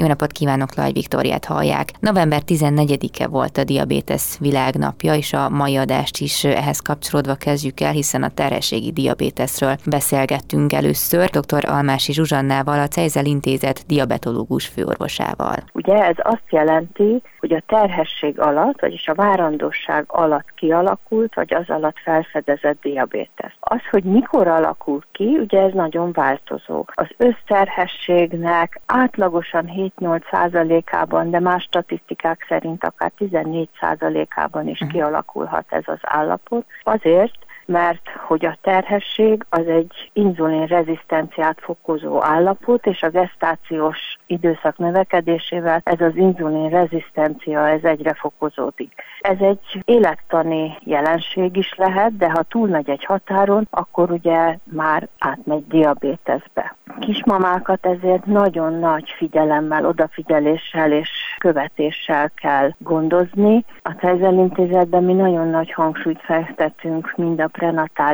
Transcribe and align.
Jó 0.00 0.06
napot 0.06 0.32
kívánok, 0.32 0.74
Laj 0.74 0.92
Viktóriát 0.92 1.44
hallják. 1.44 1.86
November 2.00 2.40
14-e 2.46 3.26
volt 3.26 3.56
a 3.56 3.64
diabétesz 3.64 4.38
világnapja, 4.38 5.14
és 5.14 5.32
a 5.32 5.48
mai 5.48 5.76
adást 5.76 6.18
is 6.18 6.44
ehhez 6.44 6.80
kapcsolódva 6.80 7.34
kezdjük 7.34 7.80
el, 7.80 7.92
hiszen 7.92 8.22
a 8.22 8.34
terhességi 8.34 8.92
diabéteszről 8.92 9.76
beszélgettünk 9.86 10.72
először 10.72 11.28
dr. 11.28 11.64
Almási 11.68 12.12
Zsuzsannával, 12.12 12.78
a 12.80 12.86
Cejzel 12.86 13.24
Intézet 13.24 13.86
diabetológus 13.86 14.66
főorvosával. 14.66 15.56
Ugye 15.72 16.04
ez 16.04 16.16
azt 16.18 16.48
jelenti, 16.50 17.22
hogy 17.40 17.52
a 17.52 17.62
terhesség 17.66 18.40
alatt, 18.40 18.80
vagyis 18.80 19.08
a 19.08 19.14
várandóság 19.14 20.04
alatt 20.06 20.54
kialakult, 20.54 21.34
vagy 21.34 21.54
az 21.54 21.64
alatt 21.70 21.98
felfedezett 22.04 22.80
diabétesz. 22.80 23.54
Az, 23.60 23.80
hogy 23.90 24.04
mikor 24.04 24.46
alakul 24.46 25.02
ki, 25.12 25.38
ugye 25.40 25.60
ez 25.60 25.72
nagyon 25.72 26.12
változó. 26.12 26.84
Az 26.94 27.08
összterhességnek 27.16 28.80
átlagosan 28.86 29.66
7 29.66 29.87
7-8%-ában, 30.00 31.30
de 31.30 31.40
más 31.40 31.62
statisztikák 31.62 32.44
szerint 32.48 32.84
akár 32.84 33.12
14%-ában 33.18 34.68
is 34.68 34.80
mhm. 34.80 34.90
kialakulhat 34.90 35.64
ez 35.68 35.84
az 35.86 35.98
állapot. 36.02 36.66
Azért, 36.82 37.38
mert 37.66 38.07
hogy 38.28 38.44
a 38.44 38.56
terhesség 38.60 39.44
az 39.48 39.66
egy 39.66 40.10
inzulin 40.12 40.66
rezisztenciát 40.66 41.58
fokozó 41.60 42.22
állapot, 42.22 42.86
és 42.86 43.02
a 43.02 43.08
gestációs 43.08 43.98
időszak 44.26 44.78
növekedésével 44.78 45.80
ez 45.84 46.00
az 46.00 46.16
inzulin 46.16 46.68
rezisztencia 46.68 47.68
ez 47.68 47.84
egyre 47.84 48.14
fokozódik. 48.14 48.92
Ez 49.20 49.36
egy 49.40 49.82
élettani 49.84 50.76
jelenség 50.84 51.56
is 51.56 51.74
lehet, 51.76 52.16
de 52.16 52.30
ha 52.30 52.42
túlmegy 52.42 52.90
egy 52.90 53.04
határon, 53.04 53.66
akkor 53.70 54.10
ugye 54.10 54.58
már 54.64 55.08
átmegy 55.18 55.66
diabéteszbe. 55.66 56.76
Kismamákat 56.98 57.86
ezért 57.86 58.24
nagyon 58.24 58.72
nagy 58.72 59.14
figyelemmel, 59.16 59.86
odafigyeléssel 59.86 60.92
és 60.92 61.10
követéssel 61.38 62.30
kell 62.30 62.70
gondozni. 62.78 63.64
A 63.82 63.90
Cejzel 63.90 64.34
Intézetben 64.34 65.04
mi 65.04 65.12
nagyon 65.12 65.48
nagy 65.48 65.72
hangsúlyt 65.72 66.20
fektetünk 66.20 67.12
mind 67.16 67.40
a 67.40 67.46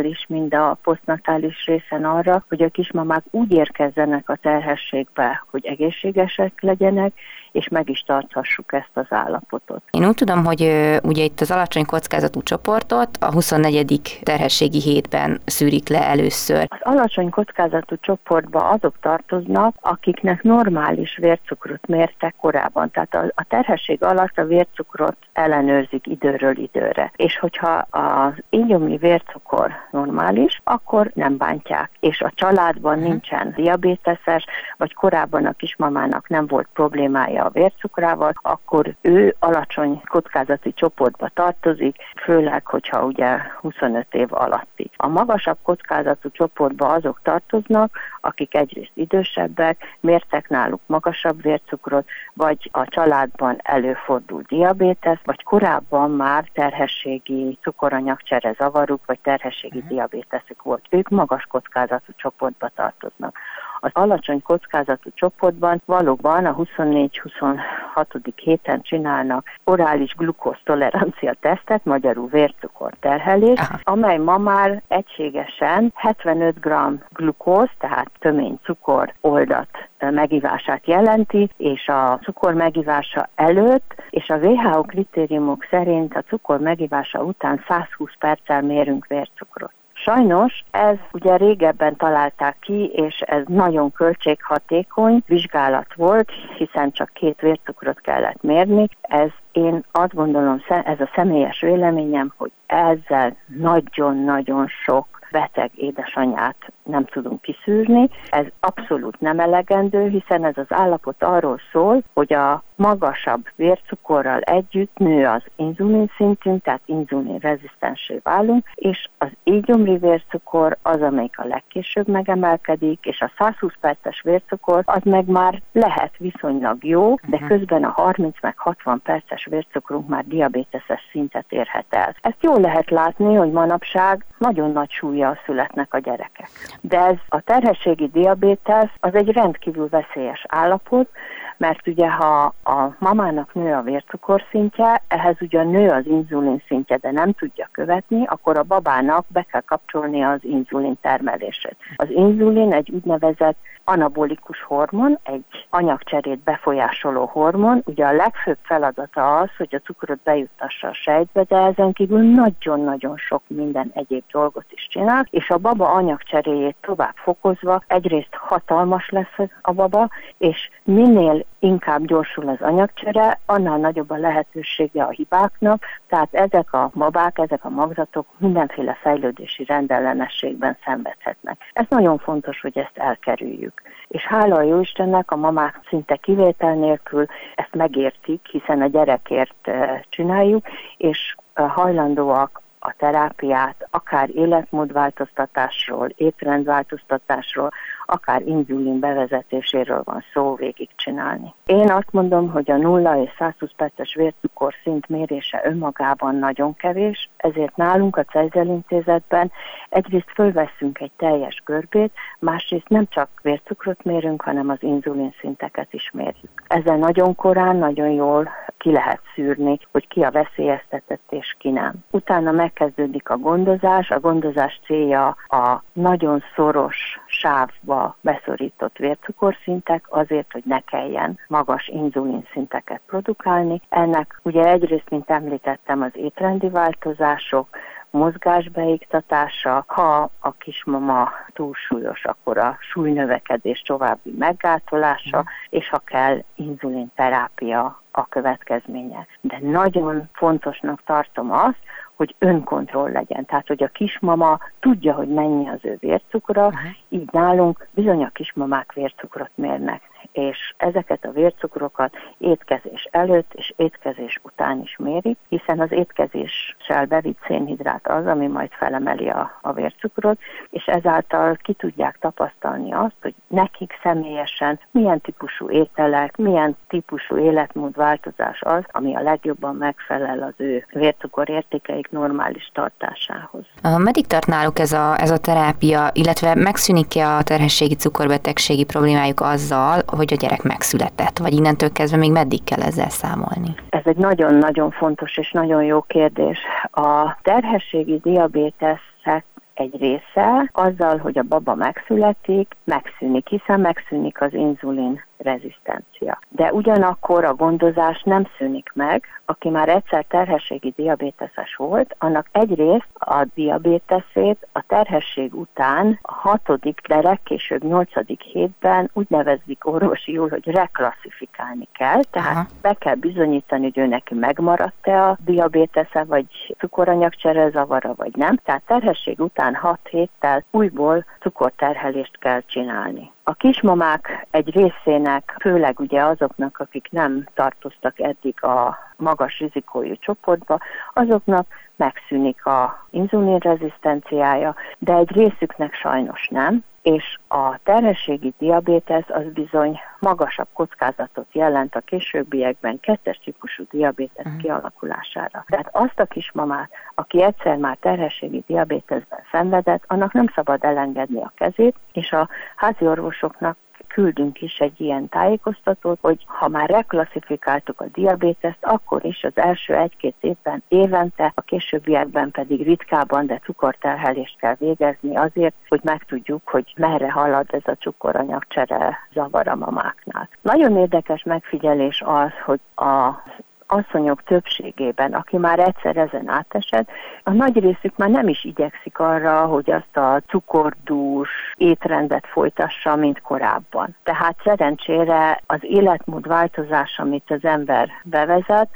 prenatális, 0.05 0.27
mind 0.28 0.55
a 0.55 0.78
posztnatális 0.83 1.66
részen 1.66 2.05
arra, 2.05 2.44
hogy 2.48 2.62
a 2.62 2.69
kismamák 2.69 3.24
úgy 3.30 3.52
érkezzenek 3.52 4.28
a 4.28 4.36
terhességbe, 4.36 5.44
hogy 5.50 5.66
egészségesek 5.66 6.60
legyenek, 6.60 7.12
és 7.55 7.69
meg 7.69 7.91
is 7.91 8.00
tarthassuk 8.00 8.72
ezt 8.72 8.91
az 8.92 9.06
állapotot. 9.08 9.83
Én 9.91 10.06
úgy 10.06 10.14
tudom, 10.14 10.44
hogy 10.44 10.60
ugye 11.02 11.24
itt 11.24 11.41
az 11.41 11.50
alacsony 11.50 11.84
kockázatú 11.84 12.42
csoportot 12.42 13.08
a 13.20 13.33
24. 13.33 14.19
terhességi 14.22 14.80
hétben 14.80 15.41
szűrik 15.44 15.88
le 15.88 16.06
először. 16.06 16.66
Az 16.69 16.78
alacsony 16.80 17.30
kockázatú 17.30 17.97
csoportba 18.00 18.69
azok 18.69 18.94
tartoznak, 19.00 19.75
akiknek 19.80 20.42
normális 20.42 21.16
vércukrot 21.16 21.86
mértek 21.86 22.34
korábban. 22.41 22.91
Tehát 22.91 23.14
a, 23.14 23.25
a 23.34 23.44
terhesség 23.48 24.02
alatt 24.02 24.38
a 24.38 24.44
vércukrot 24.44 25.16
ellenőrzik 25.32 26.06
időről 26.06 26.58
időre. 26.58 27.12
És 27.16 27.38
hogyha 27.38 27.86
az 27.91 28.32
ígyomli 28.50 28.97
vércukor 28.97 29.70
normális, 29.91 30.60
akkor 30.64 31.10
nem 31.14 31.36
bántják. 31.36 31.91
És 32.00 32.20
a 32.20 32.32
családban 32.34 32.97
uh-huh. 32.97 33.08
nincsen 33.08 33.52
diabéteses, 33.56 34.44
vagy 34.77 34.94
korábban 34.94 35.47
a 35.47 35.52
kismamának 35.52 36.28
nem 36.28 36.47
volt 36.47 36.69
problémája 36.72 37.44
a 37.45 37.50
vércukrával, 37.50 38.33
akkor 38.42 38.95
ő 39.00 39.37
alacsony 39.39 40.03
kockázati 40.05 40.73
csoportba 40.73 41.28
tartozik, 41.28 41.97
főleg, 42.23 42.67
hogyha 42.67 43.05
ugye 43.05 43.39
25 43.61 44.06
év 44.11 44.28
alatti. 44.31 44.91
A 44.97 45.09
magasabb 45.09 45.59
kockázatú 45.62 46.31
csoportba 46.31 46.87
azok 46.87 47.20
tartoznak, 47.22 47.98
akik 48.20 48.55
egyrészt 48.55 48.91
idősebbek, 48.95 49.97
mértek 50.00 50.48
náluk 50.48 50.81
magasabb 50.87 51.42
vércukrot, 51.42 52.09
vagy 52.34 52.71
a 52.72 52.84
családban 52.84 53.59
előfordul 53.62 54.43
diabétesz, 54.49 55.21
vagy 55.25 55.43
korábban 55.43 56.11
már 56.11 56.49
terhességi 56.53 57.59
cukoranyagcsere 57.62 58.53
zavaruk, 58.59 59.00
vagy 59.06 59.19
terhességi 59.22 59.76
uh-huh. 59.76 59.93
diabéteszük 59.93 60.62
volt. 60.62 60.87
Ők 60.91 61.09
magas 61.09 61.47
kockázatú 61.49 62.12
csoportba 62.16 62.69
tartoznak. 62.75 63.38
Az 63.84 63.91
alacsony 63.93 64.43
kockázatú 64.43 65.11
csoportban 65.15 65.83
valóban 65.84 66.45
a 66.47 66.56
24-26. 66.56 68.33
héten 68.34 68.83
csinálnak 68.83 69.47
orális 69.65 70.15
glukóz 70.15 70.56
tolerancia 70.65 71.34
tesztet, 71.41 71.84
magyarul 71.84 72.28
vércukor 72.28 72.93
terhelés, 73.00 73.59
Aha. 73.59 73.78
amely 73.83 74.19
ma 74.19 74.39
már 74.39 74.83
egységesen 74.89 75.93
75 75.94 76.61
g 76.61 76.69
glukóz, 77.12 77.69
tehát 77.78 78.11
tömény 78.19 78.59
cukor 78.62 79.12
oldat 79.21 79.69
megivását 79.99 80.87
jelenti, 80.87 81.50
és 81.56 81.89
a 81.89 82.19
cukor 82.23 82.53
megívása 82.53 83.28
előtt, 83.34 83.94
és 84.11 84.28
a 84.28 84.37
WHO 84.37 84.83
kritériumok 84.83 85.67
szerint 85.71 86.15
a 86.15 86.23
cukor 86.23 86.61
megívása 86.61 87.23
után 87.23 87.65
120 87.69 88.11
perccel 88.19 88.62
mérünk 88.62 89.06
vércukrot. 89.06 89.73
Sajnos 89.94 90.65
ez 90.71 90.97
ugye 91.12 91.37
régebben 91.37 91.97
találták 91.97 92.56
ki, 92.60 92.91
és 92.93 93.21
ez 93.21 93.43
nagyon 93.47 93.93
költséghatékony 93.93 95.22
vizsgálat 95.27 95.94
volt, 95.94 96.31
hiszen 96.59 96.93
csak 96.93 97.10
két 97.12 97.41
vércukrot 97.41 98.00
kellett 98.00 98.43
mérni. 98.43 98.88
Ez 99.00 99.31
én 99.53 99.84
azt 99.93 100.15
gondolom, 100.15 100.62
ez 100.69 101.00
a 101.00 101.10
személyes 101.15 101.60
véleményem, 101.60 102.32
hogy 102.37 102.53
ezzel 102.66 103.37
nagyon-nagyon 103.47 104.66
sok 104.84 105.06
beteg 105.31 105.71
édesanyát 105.75 106.56
nem 106.82 107.05
tudunk 107.05 107.41
kiszűrni. 107.41 108.09
Ez 108.31 108.47
abszolút 108.61 109.21
nem 109.21 109.41
elegendő, 109.41 110.09
hiszen 110.09 110.44
ez 110.44 110.56
az 110.56 110.66
állapot 110.69 111.22
arról 111.22 111.61
szól, 111.72 112.03
hogy 112.12 112.32
a 112.32 112.62
magasabb 112.77 113.49
vércukorral 113.57 114.41
együtt 114.41 114.97
nő 114.97 115.27
az 115.27 115.43
inzulin 115.57 116.11
szintünk, 116.17 116.62
tehát 116.62 116.81
inzulin 116.85 117.39
rezisztensé 117.39 118.21
válunk, 118.23 118.67
és 118.75 119.09
az 119.19 119.29
ígyomri 119.45 119.97
vércukor 119.97 120.77
az, 120.83 121.03
amelyik 121.03 121.39
a 121.39 121.47
legkésőbb 121.47 122.09
megemelkedik, 122.09 122.99
és 123.03 123.21
a 123.21 123.33
120 123.39 123.73
perces 123.81 124.21
vércukor 124.23 124.83
az 124.85 125.03
meg 125.03 125.27
már 125.27 125.62
lehet 125.73 126.12
viszonylag 126.19 126.85
jó, 126.85 127.15
de 127.27 127.37
mhm. 127.37 127.47
közben 127.47 127.85
a 127.85 127.91
30 127.91 128.37
meg 128.41 128.59
60 128.59 129.01
perces 129.03 129.47
vércukrunk 129.51 130.09
már 130.09 130.25
diabéteses 130.27 131.01
szintet 131.11 131.47
érhet 131.49 131.87
el. 131.89 132.15
Ezt 132.21 132.43
jól 132.43 132.61
lehet 132.61 132.91
látni, 132.91 133.35
hogy 133.35 133.51
manapság 133.51 134.25
nagyon 134.39 134.73
nagy 134.73 134.91
súlya 134.91 135.39
születnek 135.45 135.95
a 135.95 135.99
gyerekek. 135.99 136.51
De 136.81 136.99
ez 136.99 137.17
a 137.29 137.41
terhességi 137.41 138.09
diabétesz 138.12 138.91
az 139.01 139.15
egy 139.15 139.33
rendkívül 139.33 139.89
veszélyes 139.89 140.45
állapot, 140.49 141.09
mert 141.56 141.87
ugye 141.87 142.10
ha 142.10 142.54
a 142.65 142.94
mamának 142.98 143.54
nő 143.54 143.72
a 143.75 143.82
vércukorszintje, 143.82 145.03
ehhez 145.09 145.37
ugye 145.41 145.62
nő 145.62 145.88
az 145.88 146.06
inzulin 146.06 146.62
szintje, 146.66 146.97
de 146.97 147.10
nem 147.10 147.32
tudja 147.32 147.69
követni, 147.72 148.25
akkor 148.26 148.59
a 148.59 148.62
babának 148.62 149.25
be 149.28 149.42
kell 149.42 149.60
kapcsolni 149.60 150.22
az 150.22 150.38
inzulin 150.43 150.97
termelését. 151.00 151.76
Az 151.97 152.10
inzulin 152.10 152.72
egy 152.72 152.91
úgynevezett 152.91 153.56
anabolikus 153.84 154.62
hormon, 154.62 155.19
egy 155.22 155.44
anyagcserét 155.70 156.38
befolyásoló 156.38 157.25
hormon. 157.25 157.82
Ugye 157.84 158.06
a 158.06 158.12
legfőbb 158.12 158.59
feladata 158.62 159.37
az, 159.37 159.48
hogy 159.56 159.75
a 159.75 159.78
cukrot 159.78 160.19
bejuttassa 160.22 160.88
a 160.88 160.94
sejtbe, 160.94 161.43
de 161.43 161.56
ezen 161.56 161.93
kívül 161.93 162.22
nagyon-nagyon 162.22 163.16
sok 163.16 163.43
minden 163.47 163.91
egyéb 163.94 164.22
dolgot 164.31 164.66
is 164.69 164.88
csinál, 164.91 165.26
és 165.31 165.50
a 165.50 165.59
baba 165.59 165.93
anyagcseréjét 165.93 166.76
tovább 166.81 167.14
fokozva 167.14 167.82
egyrészt 167.87 168.34
hatalmas 168.34 169.09
lesz 169.09 169.48
a 169.62 169.72
baba, 169.72 170.09
és 170.38 170.70
minél 170.82 171.44
inkább 171.59 172.05
gyorsul 172.05 172.49
az 172.49 172.60
anyagcsere, 172.60 173.41
annál 173.47 173.78
nagyobb 173.78 174.10
a 174.10 174.16
lehetősége 174.16 175.03
a 175.03 175.10
hibáknak, 175.10 175.84
tehát 176.09 176.28
ezek 176.34 176.72
a 176.72 176.91
babák, 176.94 177.38
ezek 177.38 177.65
a 177.65 177.69
magzatok 177.69 178.27
mindenféle 178.37 178.99
fejlődési 179.03 179.65
rendellenességben 179.65 180.76
szenvedhetnek. 180.85 181.61
Ez 181.73 181.85
nagyon 181.88 182.19
fontos, 182.19 182.61
hogy 182.61 182.79
ezt 182.79 182.99
elkerüljük. 182.99 183.82
És 184.08 184.23
hála 184.26 184.56
a 184.56 184.62
Jóistennek 184.62 185.31
a 185.31 185.37
mamák 185.37 185.81
szinte 185.88 186.17
kivétel 186.17 186.75
nélkül 186.75 187.26
ezt 187.55 187.75
megértik, 187.75 188.46
hiszen 188.50 188.82
a 188.82 188.87
gyerekért 188.87 189.69
eh, 189.69 190.00
csináljuk, 190.08 190.67
és 190.96 191.37
eh, 191.55 191.70
hajlandóak 191.70 192.62
a 192.86 192.94
terápiát, 192.98 193.88
akár 193.90 194.31
életmódváltoztatásról, 194.34 196.08
étrendváltoztatásról, 196.16 197.70
akár 198.06 198.42
inzulin 198.42 198.98
bevezetéséről 198.98 200.02
van 200.04 200.25
szó 200.32 200.54
végigcsinálni. 200.54 201.54
Én 201.66 201.90
azt 201.90 202.12
mondom, 202.12 202.50
hogy 202.50 202.70
a 202.70 202.76
0 202.76 203.22
és 203.22 203.31
120 203.38 203.70
perces 203.76 204.14
vércukor 204.14 204.75
szint 204.82 205.08
mérése 205.08 205.60
önmagában 205.64 206.36
nagyon 206.36 206.75
kevés, 206.75 207.31
ezért 207.36 207.76
nálunk 207.76 208.16
a 208.16 208.22
Cejzel 208.22 208.66
intézetben 208.66 209.52
egyrészt 209.88 210.31
fölveszünk 210.34 211.00
egy 211.00 211.12
teljes 211.16 211.62
görbét, 211.64 212.12
másrészt 212.38 212.88
nem 212.88 213.06
csak 213.08 213.28
vércukrot 213.42 214.04
mérünk, 214.04 214.42
hanem 214.42 214.69
az 214.69 214.82
inzulin 214.82 215.34
szinteket 215.40 215.92
is 215.92 216.10
mérjük. 216.12 216.62
Ezzel 216.66 216.96
nagyon 216.96 217.34
korán, 217.34 217.76
nagyon 217.76 218.08
jól 218.10 218.48
ki 218.78 218.90
lehet 218.90 219.20
szűrni, 219.34 219.78
hogy 219.92 220.08
ki 220.08 220.22
a 220.22 220.31
veszélyeztetett 220.31 221.26
és 221.31 221.56
ki 221.58 221.70
nem. 221.70 221.94
Utána 222.10 222.50
meg 222.50 222.72
elkezdődik 222.75 223.29
a 223.31 223.37
gondozás. 223.37 224.11
A 224.11 224.21
gondozás 224.21 224.81
célja 224.87 225.37
a 225.49 225.82
nagyon 225.93 226.43
szoros 226.55 226.97
sávba 227.26 228.17
beszorított 228.21 228.97
vércukorszintek 228.97 230.05
azért, 230.09 230.53
hogy 230.53 230.62
ne 230.67 230.81
kelljen 230.81 231.38
magas 231.49 231.88
inzulin 231.88 232.47
szinteket 232.53 233.00
produkálni. 233.06 233.81
Ennek 233.88 234.41
ugye 234.43 234.65
egyrészt, 234.65 235.11
mint 235.11 235.31
említettem, 235.31 236.03
az 236.03 236.12
étrendi 236.15 236.69
változások, 236.69 237.69
mozgásbeiktatása, 238.11 239.85
ha 239.87 240.31
a 240.41 240.53
kismama 240.53 241.32
túlsúlyos, 241.53 242.25
akkor 242.25 242.59
a 242.59 242.77
súlynövekedés 242.81 243.81
további 243.81 244.35
meggátolása, 244.38 245.38
mm. 245.38 245.43
és 245.70 245.88
ha 245.88 245.99
kell, 245.99 246.43
inzulinterápia 246.55 248.03
a 248.11 248.27
következménye. 248.29 249.27
De 249.41 249.59
nagyon 249.62 250.29
fontosnak 250.32 251.03
tartom 251.06 251.53
azt, 251.53 251.79
hogy 252.16 252.34
önkontroll 252.38 253.11
legyen. 253.11 253.44
Tehát, 253.44 253.66
hogy 253.66 253.82
a 253.82 253.88
kismama 253.88 254.58
tudja, 254.81 255.14
hogy 255.14 255.28
mennyi 255.28 255.69
az 255.69 255.78
ő 255.82 255.96
vércukra, 256.00 256.66
uh-huh. 256.66 256.90
így 257.08 257.28
nálunk 257.32 257.88
bizony 257.90 258.25
a 258.25 258.28
kismamák 258.28 258.93
vércukrot 258.93 259.50
mérnek 259.55 260.02
és 260.32 260.75
ezeket 260.76 261.25
a 261.25 261.31
vércukrokat 261.31 262.17
étkezés 262.38 263.09
előtt 263.11 263.53
és 263.55 263.73
étkezés 263.76 264.41
után 264.43 264.81
is 264.81 264.97
mérik, 264.99 265.38
hiszen 265.49 265.81
az 265.81 265.93
étkezéssel 265.93 267.06
bevitt 267.09 267.38
szénhidrát 267.47 268.09
az, 268.09 268.26
ami 268.26 268.47
majd 268.47 268.71
felemeli 268.73 269.29
a, 269.29 269.59
a 269.62 269.73
vércukrot, 269.73 270.38
és 270.71 270.85
ezáltal 270.85 271.59
ki 271.62 271.73
tudják 271.73 272.19
tapasztalni 272.21 272.93
azt, 272.93 273.17
hogy 273.23 273.35
nekik 273.49 273.99
személyesen 274.03 274.81
milyen 274.91 275.21
típusú 275.21 275.71
ételek, 275.71 276.37
milyen 276.37 276.77
típusú 276.88 277.38
életmódváltozás 277.38 278.62
az, 278.62 278.82
ami 278.91 279.17
a 279.17 279.23
legjobban 279.23 279.77
megfelel 279.77 280.43
az 280.43 280.55
ő 280.56 280.87
vércukor 280.93 281.49
értékeik 281.49 282.11
normális 282.11 282.70
tartásához. 282.75 283.65
Meddig 283.99 284.27
tart 284.27 284.47
náluk 284.47 284.79
ez 284.79 284.93
a, 284.93 285.20
ez 285.20 285.31
a 285.31 285.38
terápia, 285.38 286.11
illetve 286.12 286.55
megszűnik-e 286.55 287.37
a 287.37 287.43
terhességi 287.43 287.94
cukorbetegségi 287.94 288.85
problémájuk 288.85 289.41
azzal, 289.41 290.03
hogy 290.14 290.32
a 290.32 290.37
gyerek 290.37 290.62
megszületett, 290.62 291.38
vagy 291.38 291.52
innentől 291.52 291.93
kezdve 291.93 292.19
még 292.19 292.32
meddig 292.32 292.64
kell 292.64 292.82
ezzel 292.82 293.08
számolni? 293.08 293.75
Ez 293.88 294.02
egy 294.05 294.16
nagyon-nagyon 294.16 294.90
fontos 294.90 295.37
és 295.38 295.50
nagyon 295.52 295.84
jó 295.84 296.00
kérdés. 296.00 296.58
A 296.90 297.38
terhességi 297.43 298.19
diabéteszek 298.22 299.44
egy 299.75 299.96
része 300.00 300.70
azzal, 300.72 301.19
hogy 301.19 301.38
a 301.38 301.43
baba 301.43 301.75
megszületik, 301.75 302.76
megszűnik, 302.84 303.49
hiszen 303.49 303.81
megszűnik 303.81 304.40
az 304.40 304.55
inzulin 304.55 305.25
rezisztencia. 305.38 306.38
De 306.48 306.72
ugyanakkor 306.72 307.44
a 307.44 307.54
gondozás 307.54 308.22
nem 308.22 308.46
szűnik 308.58 308.90
meg, 308.94 309.25
aki 309.44 309.69
már 309.69 309.88
egyszer 309.88 310.25
terhességi 310.25 310.92
diabéteses 310.96 311.76
volt, 311.76 312.16
annak 312.19 312.46
egyrészt 312.52 313.08
a 313.14 313.44
diabéteszét 313.54 314.69
a 314.72 314.82
terhesség 314.86 315.54
után 315.54 316.19
a 316.22 316.32
hatodik, 316.32 317.00
de 317.08 317.20
legkésőbb 317.20 317.84
nyolcadik 317.84 318.40
hétben 318.40 319.10
úgy 319.12 319.26
nevezik 319.28 319.86
orvosiul, 319.86 320.48
hogy 320.48 320.66
reklasszifikálni 320.66 321.88
kell, 321.92 322.22
tehát 322.31 322.56
Aha. 322.56 322.66
be 322.82 322.94
kell 322.94 323.14
bizonyítani, 323.14 323.82
hogy 323.82 323.98
ő 323.98 324.06
neki 324.06 324.34
megmaradt-e 324.34 325.22
a 325.22 325.36
diabétesze, 325.44 326.25
vagy 326.25 326.75
cukoranyagcsere 326.78 327.70
zavara, 327.70 328.14
vagy 328.16 328.36
nem. 328.36 328.56
Tehát 328.56 328.82
terhesség 328.86 329.40
után 329.40 329.75
hat 329.75 330.08
héttel 330.10 330.64
újból 330.70 331.25
cukorterhelést 331.40 332.38
kell 332.38 332.60
csinálni. 332.66 333.32
A 333.46 333.55
kismamák 333.55 334.46
egy 334.50 334.70
részének, 334.75 335.56
főleg 335.61 336.00
ugye 336.00 336.23
azoknak, 336.23 336.79
akik 336.79 337.08
nem 337.11 337.49
tartoztak 337.55 338.20
eddig 338.20 338.64
a 338.64 338.99
magas 339.17 339.58
rizikójú 339.58 340.14
csoportba, 340.19 340.79
azoknak 341.14 341.67
megszűnik 341.96 342.67
a 342.67 343.06
inzulinrezisztenciája, 343.11 344.75
de 344.99 345.14
egy 345.14 345.31
részüknek 345.32 345.94
sajnos 345.94 346.49
nem, 346.49 346.85
és 347.05 347.39
a 347.49 347.79
terhességi 347.83 348.55
diabétesz 348.59 349.29
az 349.29 349.45
bizony 349.53 350.01
magasabb 350.19 350.69
kockázatot 350.73 351.47
jelent 351.53 351.95
a 351.95 352.01
későbbiekben 352.01 353.01
kettes 353.01 353.41
típusú 353.45 353.85
diabétesz 353.91 354.45
uh-huh. 354.45 354.61
kialakulására. 354.61 355.65
Tehát 355.69 355.89
azt 355.93 356.21
a 356.21 356.25
kismamát, 356.25 356.91
aki 357.15 357.43
egyszer 357.43 357.77
már 357.77 357.97
terhességi 358.01 358.65
diabéteszben 358.67 359.39
szenvedett, 359.51 360.05
annak 360.06 360.33
nem 360.33 360.47
szabad 360.55 360.85
elengedni 360.85 361.43
a 361.43 361.53
kezét, 361.55 361.97
és 362.12 362.33
a 362.33 362.49
házi 362.77 363.06
orvosoknak 363.06 363.77
küldünk 364.06 364.61
is 364.61 364.79
egy 364.79 365.00
ilyen 365.00 365.29
tájékoztatót, 365.29 366.19
hogy 366.20 366.44
ha 366.46 366.69
már 366.69 366.88
reklasszifikáltuk 366.88 368.00
a 368.00 368.06
diabéteszt, 368.12 368.79
akkor 368.81 369.25
is 369.25 369.44
az 369.44 369.52
első 369.55 369.94
egy-két 369.94 370.35
évben 370.41 370.82
évente, 370.88 371.52
a 371.55 371.61
későbbiekben 371.61 372.50
pedig 372.50 372.82
ritkában, 372.82 373.46
de 373.46 373.58
cukorterhelést 373.58 374.58
kell 374.58 374.76
végezni 374.79 375.37
azért, 375.37 375.75
hogy 375.88 376.00
megtudjuk, 376.02 376.69
hogy 376.69 376.93
merre 376.96 377.31
halad 377.31 377.67
ez 377.70 377.82
a 377.85 377.93
cukoranyagcsere 377.93 379.19
zavar 379.32 379.69
a 379.69 379.76
mamáknál. 379.76 380.49
Nagyon 380.61 380.96
érdekes 380.96 381.43
megfigyelés 381.43 382.23
az, 382.26 382.52
hogy 382.64 382.81
a 382.94 383.43
asszonyok 383.86 384.42
többségében, 384.42 385.32
aki 385.32 385.56
már 385.56 385.78
egyszer 385.78 386.16
ezen 386.16 386.48
átesett, 386.48 387.08
a 387.42 387.50
nagy 387.50 387.78
részük 387.78 388.16
már 388.16 388.28
nem 388.28 388.48
is 388.48 388.64
igyekszik 388.64 389.19
arra, 389.19 389.66
hogy 389.66 389.90
azt 389.90 390.16
a 390.16 390.42
cukordús 390.46 391.50
étrendet 391.76 392.46
folytassa, 392.46 393.16
mint 393.16 393.40
korábban. 393.40 394.16
Tehát 394.22 394.56
szerencsére 394.64 395.60
az 395.66 395.78
életmód 395.81 396.46
változás, 396.46 397.19
amit 397.19 397.50
az 397.50 397.64
ember 397.64 398.08
bevezet, 398.25 398.88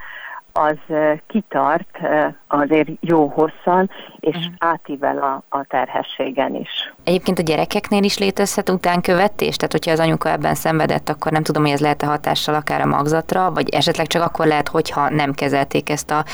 az 0.58 0.96
kitart 1.26 1.98
azért 2.46 2.88
jó 3.00 3.26
hosszan, 3.26 3.90
és 4.20 4.36
uh-huh. 4.36 4.52
átível 4.58 5.18
a, 5.18 5.56
a 5.56 5.64
terhességen 5.64 6.54
is. 6.54 6.92
Egyébként 7.04 7.38
a 7.38 7.42
gyerekeknél 7.42 8.02
is 8.02 8.18
létezhet 8.18 8.68
utánkövetés? 8.68 9.56
Tehát, 9.56 9.72
hogyha 9.72 9.90
az 9.90 10.00
anyuka 10.00 10.30
ebben 10.30 10.54
szenvedett, 10.54 11.08
akkor 11.08 11.32
nem 11.32 11.42
tudom, 11.42 11.62
hogy 11.62 11.72
ez 11.72 11.80
lehet 11.80 12.02
a 12.02 12.06
hatással 12.06 12.54
akár 12.54 12.80
a 12.80 12.86
magzatra, 12.86 13.52
vagy 13.52 13.68
esetleg 13.68 14.06
csak 14.06 14.22
akkor 14.22 14.46
lehet, 14.46 14.68
hogyha 14.68 15.10
nem 15.10 15.32
kezelték 15.32 15.90
ezt 15.90 16.10
a 16.10 16.24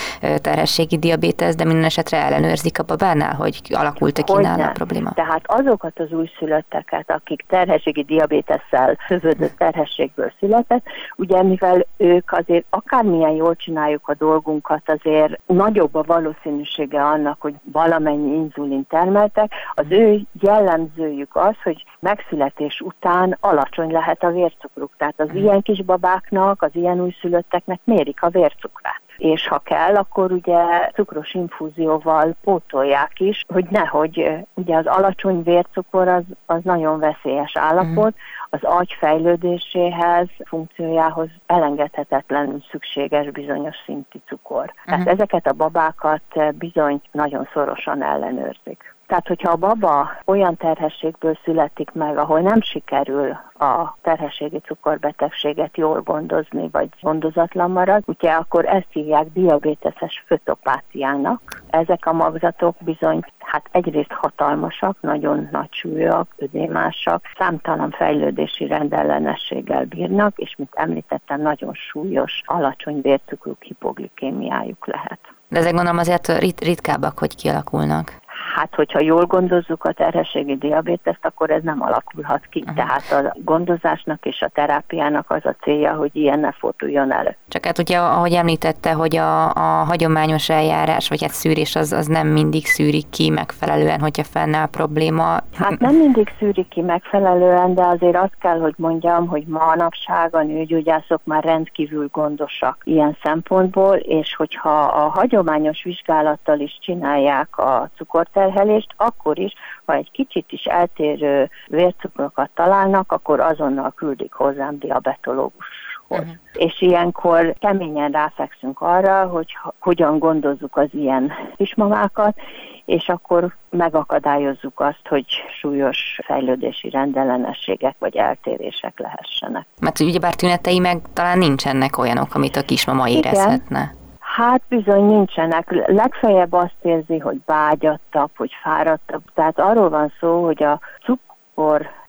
terhességi 0.40 0.98
diabétesz, 0.98 1.54
de 1.54 1.64
minden 1.64 1.84
esetre 1.84 2.16
ellenőrzik 2.24 2.78
a 2.78 2.82
babánál, 2.82 3.34
hogy 3.34 3.60
alakult-e 3.70 4.22
ki 4.22 4.32
nála 4.32 4.66
a 4.66 4.70
probléma? 4.70 5.12
Tehát 5.12 5.42
azokat 5.46 5.98
az 5.98 6.12
újszülötteket, 6.12 7.10
akik 7.10 7.44
terhességi 7.48 8.02
diabétesszel 8.02 8.96
szövődött 9.08 9.56
terhességből 9.56 10.32
született, 10.38 10.84
ugye 11.16 11.42
mivel 11.42 11.86
ők 11.96 12.32
azért 12.32 12.64
akármilyen 12.70 13.30
jól 13.30 13.56
csináljuk 13.56 14.08
a 14.08 14.13
dolgunkat, 14.18 14.82
azért 14.90 15.40
nagyobb 15.46 15.94
a 15.94 16.02
valószínűsége 16.02 17.02
annak, 17.02 17.40
hogy 17.40 17.54
valamennyi 17.72 18.34
inzulin 18.34 18.86
termeltek. 18.88 19.52
Az 19.74 19.86
ő 19.88 20.20
jellemzőjük 20.40 21.36
az, 21.36 21.54
hogy 21.62 21.84
megszületés 22.00 22.80
után 22.80 23.36
alacsony 23.40 23.90
lehet 23.90 24.22
a 24.22 24.30
vércukruk. 24.30 24.92
Tehát 24.96 25.20
az 25.20 25.28
ilyen 25.34 25.62
kisbabáknak, 25.62 26.62
az 26.62 26.70
ilyen 26.72 27.00
újszülötteknek 27.00 27.80
mérik 27.84 28.22
a 28.22 28.28
vércukrát 28.28 29.03
és 29.16 29.48
ha 29.48 29.58
kell, 29.58 29.94
akkor 29.94 30.32
ugye 30.32 30.90
cukros 30.94 31.34
infúzióval 31.34 32.34
pótolják 32.42 33.20
is, 33.20 33.44
hogy 33.48 33.64
nehogy, 33.70 34.30
ugye 34.54 34.76
az 34.76 34.86
alacsony 34.86 35.42
vércukor 35.42 36.08
az, 36.08 36.22
az 36.46 36.60
nagyon 36.62 36.98
veszélyes 36.98 37.52
állapot, 37.54 38.14
mhm. 38.14 38.50
az 38.50 38.62
agy 38.62 38.96
fejlődéséhez, 38.98 40.28
funkciójához 40.44 41.28
elengedhetetlenül 41.46 42.62
szükséges 42.70 43.30
bizonyos 43.30 43.76
szintű 43.84 44.18
cukor. 44.26 44.72
Tehát 44.84 45.08
ezeket 45.08 45.46
a 45.46 45.52
babákat 45.52 46.54
bizony 46.54 47.00
nagyon 47.12 47.48
szorosan 47.52 48.02
ellenőrzik. 48.02 48.93
Tehát, 49.14 49.28
hogyha 49.28 49.50
a 49.50 49.56
baba 49.56 50.10
olyan 50.24 50.56
terhességből 50.56 51.38
születik 51.44 51.90
meg, 51.92 52.18
ahol 52.18 52.40
nem 52.40 52.60
sikerül 52.60 53.30
a 53.58 53.96
terhességi 54.02 54.58
cukorbetegséget 54.58 55.76
jól 55.76 56.00
gondozni, 56.00 56.68
vagy 56.72 56.88
gondozatlan 57.00 57.70
marad, 57.70 58.02
ugye 58.06 58.30
akkor 58.30 58.66
ezt 58.66 58.86
hívják 58.90 59.26
diabéteses 59.32 60.24
fötopátiának. 60.26 61.62
Ezek 61.70 62.06
a 62.06 62.12
magzatok 62.12 62.76
bizony 62.80 63.20
hát 63.38 63.68
egyrészt 63.70 64.12
hatalmasak, 64.12 64.96
nagyon 65.00 65.48
nagy 65.52 65.68
súlyak, 65.70 66.34
ödémásak, 66.36 67.22
számtalan 67.38 67.90
fejlődési 67.90 68.66
rendellenességgel 68.66 69.84
bírnak, 69.84 70.38
és 70.38 70.54
mint 70.56 70.70
említettem, 70.74 71.40
nagyon 71.40 71.74
súlyos, 71.74 72.42
alacsony 72.44 73.00
vércukruk 73.00 73.62
hipoglikémiájuk 73.62 74.86
lehet. 74.86 75.18
De 75.48 75.58
ezek 75.58 75.72
gondolom 75.72 75.98
azért 75.98 76.38
rit- 76.38 76.60
ritkábbak, 76.60 77.18
hogy 77.18 77.34
kialakulnak. 77.36 78.22
Hát, 78.52 78.74
hogyha 78.74 79.00
jól 79.02 79.24
gondozzuk 79.24 79.84
a 79.84 79.92
terhességi 79.92 80.56
diabétest, 80.56 81.24
akkor 81.24 81.50
ez 81.50 81.62
nem 81.62 81.82
alakulhat 81.82 82.46
ki. 82.50 82.60
Uh-huh. 82.60 82.76
Tehát 82.76 83.12
a 83.12 83.36
gondozásnak 83.44 84.24
és 84.24 84.42
a 84.42 84.48
terápiának 84.48 85.30
az 85.30 85.44
a 85.44 85.56
célja, 85.62 85.92
hogy 85.92 86.10
ilyen 86.12 86.40
ne 86.40 86.52
forduljon 86.52 87.12
elő. 87.12 87.36
Csak 87.48 87.64
hát 87.64 87.78
ugye, 87.78 87.98
ahogy 87.98 88.32
említette, 88.32 88.92
hogy 88.92 89.16
a, 89.16 89.44
a 89.50 89.84
hagyományos 89.84 90.48
eljárás, 90.48 91.08
vagy 91.08 91.22
hát 91.22 91.30
szűrés 91.30 91.76
az, 91.76 91.92
az 91.92 92.06
nem 92.06 92.26
mindig 92.26 92.66
szűrik 92.66 93.08
ki 93.10 93.30
megfelelően, 93.30 94.00
hogyha 94.00 94.24
fennáll 94.24 94.66
probléma. 94.66 95.36
Hát 95.54 95.78
nem 95.78 95.94
mindig 95.94 96.32
szűrik 96.38 96.68
ki 96.68 96.80
megfelelően, 96.80 97.74
de 97.74 97.82
azért 97.84 98.16
azt 98.16 98.36
kell, 98.40 98.58
hogy 98.58 98.74
mondjam, 98.76 99.26
hogy 99.26 99.44
manapság 99.46 100.34
a 100.34 100.42
nőgyógyászok 100.42 101.20
már 101.24 101.44
rendkívül 101.44 102.08
gondosak 102.12 102.78
ilyen 102.84 103.16
szempontból, 103.22 103.96
és 103.96 104.34
hogyha 104.36 104.80
a 104.80 105.08
hagyományos 105.08 105.82
vizsgálattal 105.82 106.60
is 106.60 106.78
csinálják 106.80 107.58
a 107.58 107.90
cukorterhelést, 108.34 108.94
akkor 108.96 109.38
is, 109.38 109.52
ha 109.84 109.94
egy 109.94 110.10
kicsit 110.10 110.52
is 110.52 110.64
eltérő 110.64 111.50
vércukrokat 111.66 112.50
találnak, 112.54 113.12
akkor 113.12 113.40
azonnal 113.40 113.92
küldik 113.96 114.32
hozzám 114.32 114.78
diabetológus 114.78 115.66
Uh-huh. 116.08 116.28
És 116.52 116.80
ilyenkor 116.80 117.54
keményen 117.58 118.10
ráfekszünk 118.10 118.80
arra, 118.80 119.26
hogy 119.26 119.46
hogyan 119.78 120.18
gondozzuk 120.18 120.76
az 120.76 120.88
ilyen 120.92 121.32
kismamákat, 121.56 122.36
és 122.84 123.08
akkor 123.08 123.54
megakadályozzuk 123.70 124.80
azt, 124.80 125.08
hogy 125.08 125.24
súlyos 125.60 126.20
fejlődési 126.24 126.90
rendellenességek 126.90 127.96
vagy 127.98 128.16
eltérések 128.16 128.98
lehessenek. 128.98 129.66
Mert 129.80 130.00
ugyebár 130.00 130.34
tünetei 130.34 130.78
meg 130.78 131.00
talán 131.12 131.38
nincsenek 131.38 131.98
olyanok, 131.98 132.34
amit 132.34 132.56
a 132.56 132.62
kismama 132.62 133.08
érezhetne. 133.08 133.80
Igen. 133.80 134.03
Hát 134.36 134.62
bizony 134.68 135.04
nincsenek. 135.04 135.86
Legfeljebb 135.86 136.52
azt 136.52 136.76
érzi, 136.82 137.18
hogy 137.18 137.40
bágyattabb, 137.46 138.30
hogy 138.36 138.50
fáradtabb. 138.62 139.22
Tehát 139.34 139.58
arról 139.58 139.88
van 139.88 140.12
szó, 140.20 140.44
hogy 140.44 140.62
a 140.62 140.80
cukor 141.04 141.33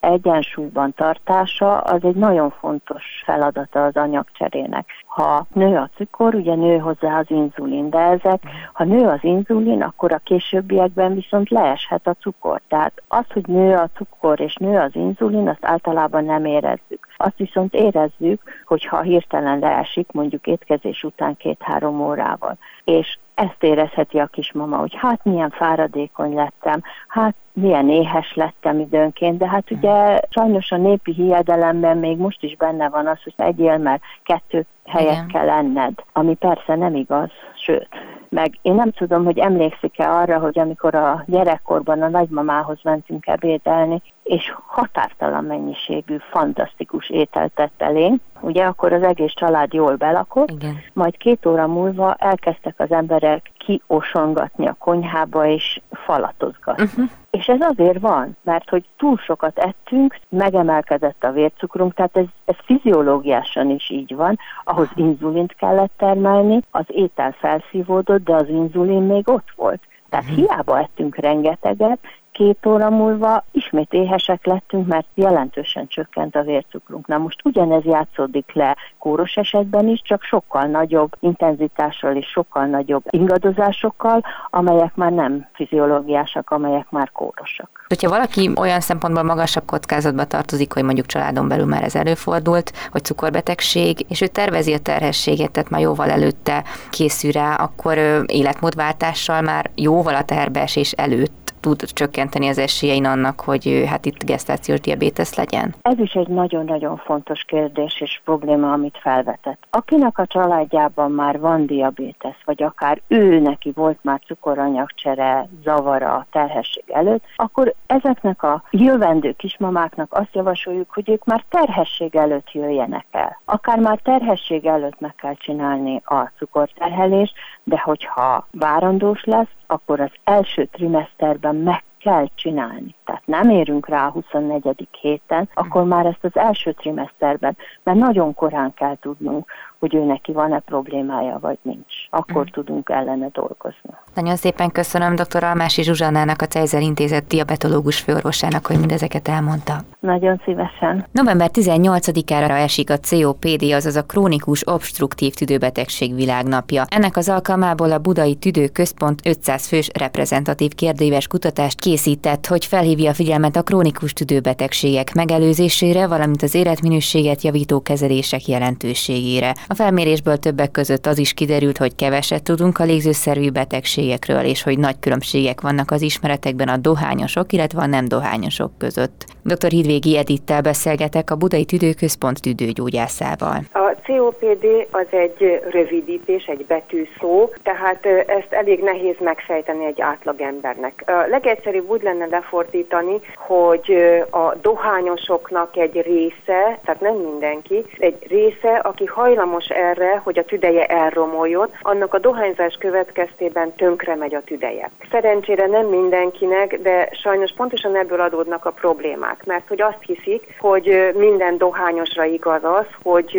egyensúlyban 0.00 0.94
tartása 0.94 1.78
az 1.78 2.04
egy 2.04 2.14
nagyon 2.14 2.50
fontos 2.50 3.04
feladata 3.24 3.84
az 3.84 3.96
anyagcserének. 3.96 4.86
Ha 5.06 5.46
nő 5.52 5.76
a 5.76 5.90
cukor, 5.96 6.34
ugye 6.34 6.54
nő 6.54 6.78
hozzá 6.78 7.18
az 7.18 7.30
inzulin, 7.30 7.90
de 7.90 7.98
ezek, 7.98 8.42
ha 8.72 8.84
nő 8.84 9.06
az 9.06 9.18
inzulin, 9.20 9.82
akkor 9.82 10.12
a 10.12 10.20
későbbiekben 10.24 11.14
viszont 11.14 11.50
leeshet 11.50 12.06
a 12.06 12.16
cukor. 12.20 12.60
Tehát 12.68 13.02
az, 13.08 13.24
hogy 13.32 13.46
nő 13.46 13.74
a 13.74 13.88
cukor 13.94 14.40
és 14.40 14.54
nő 14.54 14.78
az 14.78 14.94
inzulin, 14.94 15.48
azt 15.48 15.64
általában 15.64 16.24
nem 16.24 16.44
érezzük. 16.44 17.08
Azt 17.16 17.36
viszont 17.36 17.74
érezzük, 17.74 18.42
hogyha 18.64 19.00
hirtelen 19.00 19.58
leesik, 19.58 20.12
mondjuk 20.12 20.46
étkezés 20.46 21.02
után 21.02 21.36
két-három 21.36 22.00
órával. 22.00 22.56
És 22.84 23.18
ezt 23.34 23.62
érezheti 23.62 24.18
a 24.18 24.26
kismama, 24.26 24.76
hogy 24.76 24.94
hát 24.94 25.24
milyen 25.24 25.50
fáradékony 25.50 26.34
lettem, 26.34 26.82
hát 27.08 27.34
milyen 27.60 27.88
éhes 27.88 28.34
lettem 28.34 28.80
időnként, 28.80 29.38
de 29.38 29.48
hát 29.48 29.70
ugye 29.70 30.20
sajnos 30.30 30.70
a 30.70 30.76
népi 30.76 31.12
hiedelemben 31.12 31.98
még 31.98 32.16
most 32.16 32.42
is 32.42 32.56
benne 32.56 32.88
van 32.88 33.06
az, 33.06 33.22
hogy 33.22 33.34
egyél, 33.36 33.78
mert 33.78 34.02
kettő 34.22 34.66
helyet 34.86 35.12
Igen. 35.12 35.26
kell 35.26 35.48
enned, 35.48 35.92
ami 36.12 36.34
persze 36.34 36.74
nem 36.74 36.94
igaz, 36.94 37.30
sőt, 37.54 37.88
meg 38.28 38.58
én 38.62 38.74
nem 38.74 38.90
tudom, 38.90 39.24
hogy 39.24 39.38
emlékszik-e 39.38 40.10
arra, 40.10 40.38
hogy 40.38 40.58
amikor 40.58 40.94
a 40.94 41.24
gyerekkorban 41.26 42.02
a 42.02 42.08
nagymamához 42.08 42.78
mentünk 42.82 43.26
ebédelni, 43.26 44.02
és 44.22 44.54
határtalan 44.66 45.44
mennyiségű, 45.44 46.16
fantasztikus 46.30 47.10
ételt 47.10 47.52
tett 47.52 47.82
elénk, 47.82 48.20
ugye 48.40 48.64
akkor 48.64 48.92
az 48.92 49.02
egész 49.02 49.32
család 49.34 49.72
jól 49.72 49.94
belakott, 49.94 50.50
Igen. 50.50 50.76
majd 50.92 51.16
két 51.16 51.46
óra 51.46 51.66
múlva 51.66 52.14
elkezdtek 52.14 52.74
az 52.80 52.90
emberek 52.90 53.50
kiosongatni 53.66 54.66
a 54.66 54.76
konyhába 54.78 55.46
és 55.46 55.80
falatozgatni. 55.90 56.84
Uh-huh. 56.84 57.10
És 57.30 57.46
ez 57.46 57.60
azért 57.60 58.00
van, 58.00 58.36
mert 58.42 58.68
hogy 58.68 58.84
túl 58.96 59.16
sokat 59.16 59.58
ettünk, 59.58 60.18
megemelkedett 60.28 61.24
a 61.24 61.30
vércukrunk, 61.30 61.94
tehát 61.94 62.16
ez, 62.16 62.24
ez 62.44 62.54
fiziológiásan 62.64 63.70
is 63.70 63.90
így 63.90 64.14
van, 64.14 64.38
ahhoz 64.64 64.88
inzulint 64.94 65.54
kellett 65.54 65.92
termelni, 65.96 66.62
az 66.70 66.84
étel 66.86 67.32
felszívódott, 67.38 68.24
de 68.24 68.34
az 68.34 68.48
inzulin 68.48 69.02
még 69.02 69.28
ott 69.28 69.48
volt. 69.56 69.82
Tehát 70.08 70.24
uh-huh. 70.24 70.38
hiába 70.38 70.78
ettünk 70.78 71.16
rengeteget, 71.16 71.98
két 72.36 72.66
óra 72.66 72.90
múlva 72.90 73.44
ismét 73.52 73.92
éhesek 73.92 74.46
lettünk, 74.46 74.86
mert 74.86 75.06
jelentősen 75.14 75.86
csökkent 75.86 76.36
a 76.36 76.42
vércukrunk. 76.42 77.06
Na 77.06 77.18
most 77.18 77.40
ugyanez 77.44 77.84
játszódik 77.84 78.52
le 78.52 78.76
kóros 78.98 79.34
esetben 79.36 79.88
is, 79.88 80.02
csak 80.04 80.22
sokkal 80.22 80.62
nagyobb 80.66 81.12
intenzitással 81.20 82.16
és 82.16 82.26
sokkal 82.26 82.66
nagyobb 82.66 83.02
ingadozásokkal, 83.10 84.22
amelyek 84.50 84.94
már 84.94 85.12
nem 85.12 85.48
fiziológiásak, 85.52 86.50
amelyek 86.50 86.90
már 86.90 87.10
kórosak. 87.12 87.84
Hogyha 87.88 88.08
valaki 88.08 88.50
olyan 88.56 88.80
szempontból 88.80 89.22
magasabb 89.22 89.64
kockázatba 89.64 90.24
tartozik, 90.24 90.72
hogy 90.72 90.82
mondjuk 90.82 91.06
családon 91.06 91.48
belül 91.48 91.66
már 91.66 91.82
ez 91.82 91.94
előfordult, 91.94 92.72
hogy 92.90 93.04
cukorbetegség, 93.04 94.06
és 94.08 94.20
ő 94.20 94.26
tervezi 94.26 94.72
a 94.72 94.78
terhességet, 94.78 95.50
tehát 95.50 95.70
már 95.70 95.80
jóval 95.80 96.10
előtte 96.10 96.64
készül 96.90 97.30
rá, 97.30 97.54
akkor 97.54 97.98
életmódváltással 98.26 99.40
már 99.40 99.70
jóval 99.74 100.14
a 100.14 100.24
terbeesés 100.24 100.92
előtt 100.92 101.45
tud 101.66 101.92
csökkenteni 101.92 102.48
az 102.48 102.58
esélyein 102.58 103.04
annak, 103.04 103.40
hogy 103.40 103.84
hát 103.88 104.06
itt 104.06 104.24
gesztációs 104.24 104.80
diabétesz 104.80 105.36
legyen? 105.36 105.74
Ez 105.82 105.98
is 105.98 106.12
egy 106.12 106.28
nagyon-nagyon 106.28 106.96
fontos 106.96 107.44
kérdés 107.44 108.00
és 108.00 108.20
probléma, 108.24 108.72
amit 108.72 108.98
felvetett. 109.02 109.66
Akinek 109.70 110.18
a 110.18 110.26
családjában 110.26 111.10
már 111.10 111.40
van 111.40 111.66
diabétesz, 111.66 112.40
vagy 112.44 112.62
akár 112.62 113.00
ő 113.08 113.40
neki 113.40 113.72
volt 113.74 113.98
már 114.02 114.20
cukoranyagcsere 114.26 115.48
zavara 115.64 116.14
a 116.14 116.26
terhesség 116.30 116.84
előtt, 116.86 117.24
akkor 117.36 117.74
ezeknek 117.86 118.42
a 118.42 118.62
jövendő 118.70 119.32
kismamáknak 119.32 120.12
azt 120.12 120.34
javasoljuk, 120.34 120.90
hogy 120.90 121.10
ők 121.10 121.24
már 121.24 121.44
terhesség 121.48 122.16
előtt 122.16 122.52
jöjjenek 122.52 123.06
el. 123.10 123.40
Akár 123.44 123.78
már 123.78 123.98
terhesség 124.02 124.66
előtt 124.66 125.00
meg 125.00 125.14
kell 125.14 125.34
csinálni 125.34 126.02
a 126.04 126.30
cukorterhelést, 126.38 127.34
de 127.64 127.78
hogyha 127.78 128.46
várandós 128.50 129.24
lesz, 129.24 129.54
akkor 129.66 130.00
az 130.00 130.10
első 130.24 130.64
trimeszterben 130.64 131.54
meg 131.54 131.84
kell 131.98 132.28
csinálni. 132.34 132.94
Tehát 133.04 133.26
nem 133.26 133.50
érünk 133.50 133.88
rá 133.88 134.06
a 134.06 134.10
24. 134.10 134.88
héten, 135.00 135.48
akkor 135.54 135.84
már 135.84 136.06
ezt 136.06 136.24
az 136.24 136.36
első 136.36 136.72
trimeszterben, 136.72 137.56
mert 137.82 137.98
nagyon 137.98 138.34
korán 138.34 138.74
kell 138.74 138.96
tudnunk, 139.00 139.50
hogy 139.78 139.94
ő 139.94 140.04
neki 140.04 140.32
van-e 140.32 140.58
problémája, 140.58 141.38
vagy 141.40 141.58
nincs. 141.62 141.94
Akkor 142.10 142.42
mm. 142.42 142.52
tudunk 142.52 142.88
ellene 142.88 143.28
dolgozni. 143.32 143.90
Nagyon 144.14 144.36
szépen 144.36 144.70
köszönöm 144.70 145.14
dr. 145.14 145.44
Almási 145.44 145.82
Zsuzsannának, 145.82 146.42
a 146.42 146.46
Cejzer 146.46 146.82
Intézet 146.82 147.26
diabetológus 147.26 148.00
főorvosának, 148.00 148.66
hogy 148.66 148.78
mindezeket 148.78 149.28
elmondta. 149.28 149.74
Nagyon 150.00 150.40
szívesen. 150.44 151.04
November 151.12 151.50
18-ára 151.52 152.56
esik 152.56 152.90
a 152.90 152.98
COPD, 153.10 153.62
azaz 153.62 153.96
a 153.96 154.02
krónikus 154.02 154.68
obstruktív 154.68 155.34
tüdőbetegség 155.34 156.14
világnapja. 156.14 156.84
Ennek 156.88 157.16
az 157.16 157.28
alkalmából 157.28 157.92
a 157.92 157.98
Budai 157.98 158.34
Tüdőközpont 158.34 159.20
500 159.24 159.66
fős 159.66 159.90
reprezentatív 159.98 160.74
kérdéves 160.74 161.26
kutatást 161.26 161.80
készített, 161.80 162.46
hogy 162.46 162.64
felhívja 162.64 163.10
a 163.10 163.14
figyelmet 163.14 163.56
a 163.56 163.62
krónikus 163.62 164.12
tüdőbetegségek 164.12 165.14
megelőzésére, 165.14 166.06
valamint 166.06 166.42
az 166.42 166.54
életminőséget 166.54 167.42
javító 167.42 167.80
kezelések 167.82 168.46
jelentőségére. 168.48 169.54
A 169.68 169.74
felmérésből 169.76 170.36
többek 170.36 170.70
között 170.70 171.06
az 171.06 171.18
is 171.18 171.32
kiderült, 171.32 171.78
hogy 171.78 171.94
keveset 171.94 172.42
tudunk 172.42 172.78
a 172.78 172.84
légzőszervi 172.84 173.50
betegségekről, 173.50 174.44
és 174.44 174.62
hogy 174.62 174.78
nagy 174.78 174.98
különbségek 175.00 175.60
vannak 175.60 175.90
az 175.90 176.02
ismeretekben 176.02 176.68
a 176.68 176.76
dohányosok, 176.76 177.52
illetve 177.52 177.80
a 177.80 177.86
nem 177.86 178.08
dohányosok 178.08 178.70
között. 178.78 179.24
Dr. 179.42 179.68
Hidvégi 179.68 180.18
Edittel 180.18 180.60
beszélgetek 180.60 181.30
a 181.30 181.36
Budai 181.36 181.64
Tüdőközpont 181.64 182.40
tüdőgyógyászával. 182.42 183.58
A 183.72 183.94
COPD 184.06 184.66
az 184.90 185.06
egy 185.10 185.60
rövidítés, 185.70 186.44
egy 186.44 186.64
betűszó, 186.68 187.50
tehát 187.62 188.06
ezt 188.26 188.52
elég 188.52 188.82
nehéz 188.82 189.14
megfejteni 189.20 189.84
egy 189.84 190.00
átlagembernek. 190.00 191.02
A 191.06 191.26
legegyszerűbb 191.30 191.90
úgy 191.90 192.02
lenne 192.02 192.26
lefordítani, 192.26 193.20
hogy 193.36 193.96
a 194.30 194.54
dohányosoknak 194.62 195.76
egy 195.76 196.02
része, 196.02 196.78
tehát 196.84 197.00
nem 197.00 197.14
mindenki, 197.14 197.84
egy 197.98 198.26
része, 198.28 198.74
aki 198.82 199.04
hajlamos 199.04 199.55
erre, 199.64 200.20
hogy 200.24 200.38
a 200.38 200.44
tüdeje 200.44 200.86
elromoljon, 200.86 201.70
annak 201.82 202.14
a 202.14 202.18
dohányzás 202.18 202.76
következtében 202.78 203.72
tönkre 203.74 204.14
megy 204.14 204.34
a 204.34 204.44
tüdeje. 204.44 204.90
Szerencsére 205.10 205.66
nem 205.66 205.86
mindenkinek, 205.86 206.80
de 206.80 207.08
sajnos 207.12 207.52
pontosan 207.56 207.96
ebből 207.96 208.20
adódnak 208.20 208.64
a 208.64 208.70
problémák, 208.70 209.44
mert 209.44 209.68
hogy 209.68 209.80
azt 209.80 210.00
hiszik, 210.00 210.54
hogy 210.58 211.12
minden 211.14 211.58
dohányosra 211.58 212.24
igaz 212.24 212.64
az, 212.64 212.86
hogy 213.02 213.34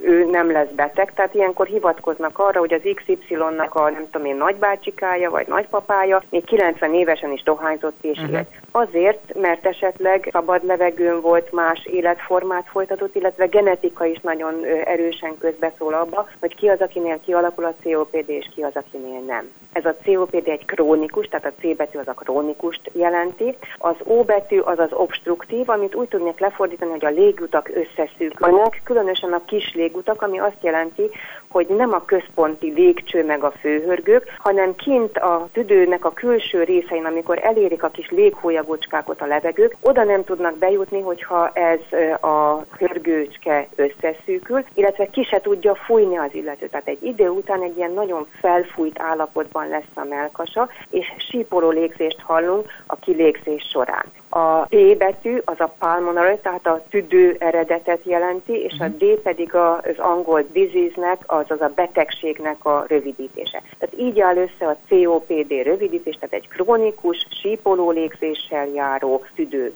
ő 0.00 0.28
nem 0.30 0.50
lesz 0.50 0.70
beteg, 0.74 1.12
tehát 1.14 1.34
ilyenkor 1.34 1.66
hivatkoznak 1.66 2.38
arra, 2.38 2.58
hogy 2.58 2.72
az 2.72 2.80
XY-nak 2.94 3.74
a 3.74 3.90
nem 3.90 4.06
tudom 4.10 4.26
én 4.26 4.36
nagybácsikája 4.36 5.30
vagy 5.30 5.46
nagypapája 5.46 6.22
még 6.30 6.44
90 6.44 6.94
évesen 6.94 7.32
is 7.32 7.42
dohányzott 7.42 7.96
és 8.00 8.18
élt. 8.18 8.30
Uh-huh. 8.30 8.82
azért, 8.82 9.34
mert 9.34 9.66
esetleg 9.66 10.28
szabad 10.32 10.64
levegőn 10.64 11.20
volt 11.20 11.52
más 11.52 11.84
életformát 11.84 12.66
folytatott, 12.70 13.14
illetve 13.14 13.46
genetika 13.46 14.04
is 14.04 14.18
nagyon 14.22 14.64
erősen 14.84 15.38
közbeszól 15.52 15.94
abba, 15.94 16.28
hogy 16.40 16.54
ki 16.54 16.68
az, 16.68 16.80
akinél 16.80 17.20
kialakul 17.20 17.64
a 17.64 17.74
COPD, 17.82 18.28
és 18.28 18.48
ki 18.54 18.62
az, 18.62 18.72
akinél 18.74 19.20
nem. 19.20 19.50
Ez 19.72 19.84
a 19.84 19.96
COPD 20.04 20.48
egy 20.48 20.64
krónikus, 20.64 21.26
tehát 21.26 21.46
a 21.46 21.60
C 21.60 21.76
betű 21.76 21.98
az 21.98 22.08
a 22.08 22.12
krónikust 22.12 22.90
jelenti. 22.92 23.56
Az 23.78 23.94
O 24.04 24.24
betű 24.24 24.58
az 24.58 24.78
az 24.78 24.92
obstruktív, 24.92 25.68
amit 25.68 25.94
úgy 25.94 26.08
tudnék 26.08 26.38
lefordítani, 26.38 26.90
hogy 26.90 27.04
a 27.04 27.08
légutak 27.08 27.70
összeszűkülnek, 27.74 28.80
különösen 28.84 29.32
a 29.32 29.44
kis 29.44 29.74
légutak, 29.74 30.22
ami 30.22 30.38
azt 30.38 30.62
jelenti, 30.62 31.10
hogy 31.48 31.66
nem 31.66 31.92
a 31.92 32.04
központi 32.04 32.70
légcső 32.70 33.24
meg 33.24 33.44
a 33.44 33.50
főhörgők, 33.50 34.34
hanem 34.38 34.74
kint 34.74 35.18
a 35.18 35.48
tüdőnek 35.52 36.04
a 36.04 36.12
külső 36.12 36.62
részein, 36.62 37.04
amikor 37.04 37.38
elérik 37.42 37.82
a 37.82 37.88
kis 37.88 38.10
léghólyagocskákot 38.10 39.20
a 39.20 39.26
levegők, 39.26 39.76
oda 39.80 40.04
nem 40.04 40.24
tudnak 40.24 40.58
bejutni, 40.58 41.00
hogyha 41.00 41.50
ez 41.52 41.80
a 42.20 42.64
hörgőcske 42.78 43.68
összeszűkül, 43.74 44.64
illetve 44.74 45.06
ki 45.06 45.22
se 45.22 45.40
tudja 45.42 45.74
fújni 45.74 46.16
az 46.16 46.34
illető. 46.34 46.68
Tehát 46.68 46.88
egy 46.88 47.04
idő 47.04 47.28
után 47.28 47.62
egy 47.62 47.76
ilyen 47.76 47.92
nagyon 47.92 48.26
felfújt 48.40 49.00
állapotban 49.00 49.68
lesz 49.68 49.94
a 49.94 50.04
melkasa, 50.04 50.68
és 50.90 51.12
sípoló 51.16 51.70
légzést 51.70 52.20
hallunk 52.20 52.70
a 52.86 52.96
kilégzés 52.96 53.68
során. 53.70 54.04
A 54.28 54.60
P 54.60 54.96
betű 54.96 55.38
az 55.44 55.60
a 55.60 55.74
pulmonary, 55.78 56.38
tehát 56.42 56.66
a 56.66 56.84
tüdő 56.90 57.36
eredetet 57.38 58.04
jelenti, 58.04 58.52
és 58.52 58.78
a 58.78 58.88
D 58.88 59.04
pedig 59.22 59.54
az 59.54 59.98
angol 59.98 60.44
disease-nek, 60.52 61.22
azaz 61.26 61.60
a 61.60 61.72
betegségnek 61.74 62.64
a 62.64 62.84
rövidítése. 62.88 63.62
Tehát 63.78 63.98
így 63.98 64.20
áll 64.20 64.36
össze 64.36 64.66
a 64.66 64.76
COPD 64.88 65.50
rövidítés, 65.62 66.14
tehát 66.14 66.34
egy 66.34 66.48
krónikus, 66.48 67.26
sípoló 67.40 67.90
légzéssel 67.90 68.66
járó. 68.66 69.24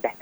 De 0.00 0.14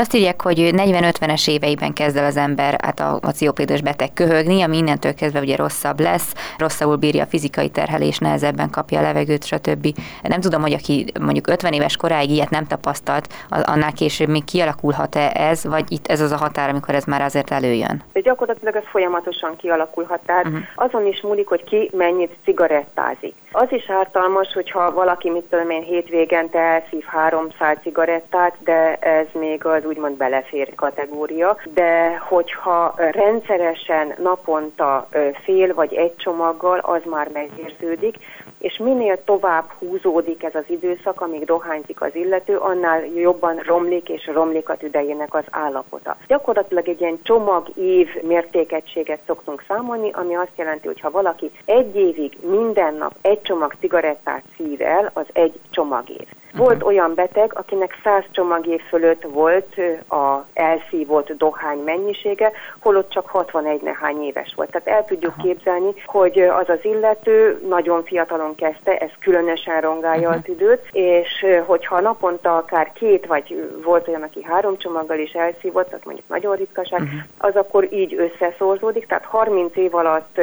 azt 0.00 0.14
írják, 0.14 0.42
hogy 0.42 0.70
40-50-es 0.76 1.48
éveiben 1.48 1.92
kezd 1.92 2.16
el 2.16 2.24
az 2.24 2.36
ember 2.36 2.80
hát 2.82 3.00
a, 3.00 3.18
a 3.22 3.32
COPD-s 3.38 3.80
beteg 3.80 4.12
köhögni, 4.12 4.62
ami 4.62 4.76
innentől 4.76 5.14
kezdve 5.14 5.40
ugye 5.40 5.56
rosszabb 5.56 6.00
lesz, 6.00 6.34
rosszabbul 6.58 6.96
bírja 6.96 7.22
a 7.22 7.26
fizikai 7.26 7.68
terhelés, 7.68 8.18
nehezebben 8.18 8.70
kapja 8.70 8.98
a 8.98 9.02
levegőt, 9.02 9.44
stb. 9.44 9.86
Nem 10.22 10.40
tudom, 10.40 10.60
hogy 10.60 10.72
aki 10.72 11.04
mondjuk 11.20 11.46
50 11.46 11.72
éves 11.72 11.96
koráig 11.96 12.30
ilyet 12.30 12.50
nem 12.50 12.66
tapasztalt, 12.66 13.28
annál 13.48 13.92
később 13.92 14.28
még 14.28 14.44
kialakulhat-e 14.44 15.32
ez, 15.34 15.64
vagy 15.64 15.84
itt 15.88 16.06
ez 16.06 16.20
az 16.20 16.32
a 16.32 16.36
határ, 16.36 16.68
amikor 16.68 16.94
ez 16.94 17.04
már 17.04 17.22
azért 17.22 17.50
előjön? 17.50 18.02
De 18.12 18.20
gyakorlatilag 18.20 18.76
ez 18.76 18.84
folyamatosan 18.90 19.56
kialakulhat, 19.56 20.20
tehát 20.26 20.46
uh-huh. 20.46 20.60
azon 20.74 21.06
is 21.06 21.20
múlik, 21.20 21.48
hogy 21.48 21.64
ki 21.64 21.90
mennyit 21.92 22.36
cigarettázik. 22.44 23.34
Az 23.52 23.66
is 23.70 23.90
ártalmas, 23.90 24.52
hogyha 24.52 24.92
valaki, 24.92 25.30
mit 25.30 25.44
tudom 25.44 25.70
én, 25.70 25.82
hétvégente 25.82 26.58
elszív 26.58 27.04
300 27.04 27.76
cigarettát, 27.82 28.54
de 28.58 28.94
ez 28.94 29.26
még 29.32 29.64
az 29.64 29.84
úgymond 29.90 30.16
belefér 30.16 30.74
kategória, 30.74 31.56
de 31.74 32.16
hogyha 32.16 32.94
rendszeresen 32.96 34.14
naponta 34.22 35.08
fél 35.42 35.74
vagy 35.74 35.94
egy 35.94 36.16
csomaggal, 36.16 36.78
az 36.78 37.00
már 37.04 37.28
megérződik, 37.32 38.16
és 38.58 38.76
minél 38.76 39.24
tovább 39.24 39.64
húzódik 39.78 40.42
ez 40.42 40.54
az 40.54 40.64
időszak, 40.66 41.20
amíg 41.20 41.44
dohányzik 41.44 42.00
az 42.00 42.14
illető, 42.14 42.56
annál 42.56 43.04
jobban 43.06 43.56
romlik 43.56 44.08
és 44.08 44.26
romlik 44.32 44.68
a 44.68 44.76
tüdejének 44.76 45.34
az 45.34 45.44
állapota. 45.50 46.16
Gyakorlatilag 46.26 46.88
egy 46.88 47.00
ilyen 47.00 47.18
csomag 47.22 47.68
év 47.74 48.22
mértékegységet 48.22 49.20
szoktunk 49.26 49.64
számolni, 49.68 50.10
ami 50.12 50.34
azt 50.34 50.56
jelenti, 50.56 50.86
hogy 50.86 51.00
ha 51.00 51.10
valaki 51.10 51.50
egy 51.64 51.96
évig 51.96 52.38
minden 52.40 52.94
nap 52.94 53.12
egy 53.20 53.42
csomag 53.42 53.74
cigarettát 53.80 54.42
szív 54.56 54.80
el, 54.80 55.10
az 55.12 55.26
egy 55.32 55.58
csomagév. 55.70 56.26
Volt 56.52 56.74
uh-huh. 56.74 56.88
olyan 56.88 57.14
beteg, 57.14 57.52
akinek 57.54 57.98
100 58.04 58.24
csomagé 58.30 58.80
fölött 58.88 59.22
volt 59.22 59.74
a 60.08 60.44
elszívott 60.52 61.32
dohány 61.32 61.78
mennyisége, 61.78 62.52
holott 62.78 63.10
csak 63.10 63.28
61 63.28 63.82
nehány 63.82 64.22
éves 64.22 64.52
volt. 64.56 64.70
Tehát 64.70 64.88
el 64.98 65.04
tudjuk 65.04 65.36
uh-huh. 65.36 65.46
képzelni, 65.46 65.92
hogy 66.04 66.40
az 66.40 66.68
az 66.68 66.78
illető 66.82 67.60
nagyon 67.68 68.04
fiatalon 68.04 68.54
kezdte, 68.54 68.98
ez 68.98 69.10
különösen 69.20 69.80
rongálja 69.80 70.28
uh-huh. 70.28 70.42
a 70.42 70.44
tüdőt, 70.44 70.88
és 70.92 71.46
hogyha 71.66 72.00
naponta 72.00 72.56
akár 72.56 72.92
két, 72.92 73.26
vagy 73.26 73.78
volt 73.84 74.08
olyan, 74.08 74.22
aki 74.22 74.42
három 74.42 74.78
csomaggal 74.78 75.18
is 75.18 75.32
elszívott, 75.32 75.88
tehát 75.88 76.04
mondjuk 76.04 76.28
nagyon 76.28 76.56
ritkaság, 76.56 77.00
uh-huh. 77.00 77.20
az 77.38 77.56
akkor 77.56 77.92
így 77.92 78.14
összeszorzódik, 78.14 79.06
tehát 79.06 79.24
30 79.24 79.76
év 79.76 79.94
alatt 79.94 80.40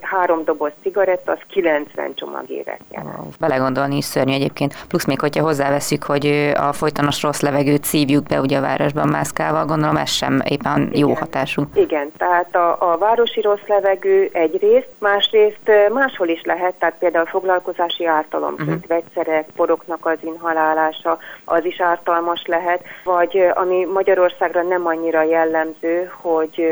három 0.00 0.44
doboz 0.44 0.72
cigaretta, 0.82 1.32
az 1.32 1.38
90 1.48 2.14
csomagévet 2.14 2.80
jelent. 2.90 3.16
Wow. 3.16 3.28
Belegondolni 3.38 3.96
is 3.96 4.04
szörnyű 4.04 4.32
egyébként. 4.32 4.74
Plusz 4.88 5.04
még, 5.04 5.18
hogyha 5.38 5.62
hozzáveszünk, 5.62 6.04
hogy 6.04 6.52
a 6.56 6.72
folytonos 6.72 7.22
rossz 7.22 7.40
levegőt 7.40 7.84
szívjuk 7.84 8.26
be 8.26 8.40
ugye 8.40 8.58
a 8.58 8.60
városban 8.60 9.08
mászkával, 9.08 9.64
gondolom 9.64 9.96
ez 9.96 10.10
sem 10.10 10.42
éppen 10.48 10.90
jó 10.92 11.08
Igen. 11.08 11.20
hatású. 11.20 11.62
Igen, 11.74 12.12
tehát 12.16 12.56
a, 12.56 12.92
a 12.92 12.98
városi 12.98 13.40
rossz 13.40 13.66
levegő 13.66 14.28
egyrészt, 14.32 14.88
másrészt 14.98 15.70
máshol 15.92 16.28
is 16.28 16.42
lehet, 16.44 16.74
tehát 16.74 16.94
például 16.98 17.26
foglalkozási 17.26 18.06
ártalom, 18.06 18.52
uh-huh. 18.52 18.74
vegyszerek, 18.86 19.46
poroknak 19.56 20.06
az 20.06 20.18
inhalálása, 20.20 21.18
az 21.44 21.64
is 21.64 21.80
ártalmas 21.80 22.42
lehet, 22.46 22.82
vagy 23.04 23.46
ami 23.54 23.84
Magyarországra 23.92 24.62
nem 24.62 24.86
annyira 24.86 25.22
jellemző, 25.22 26.10
hogy 26.20 26.62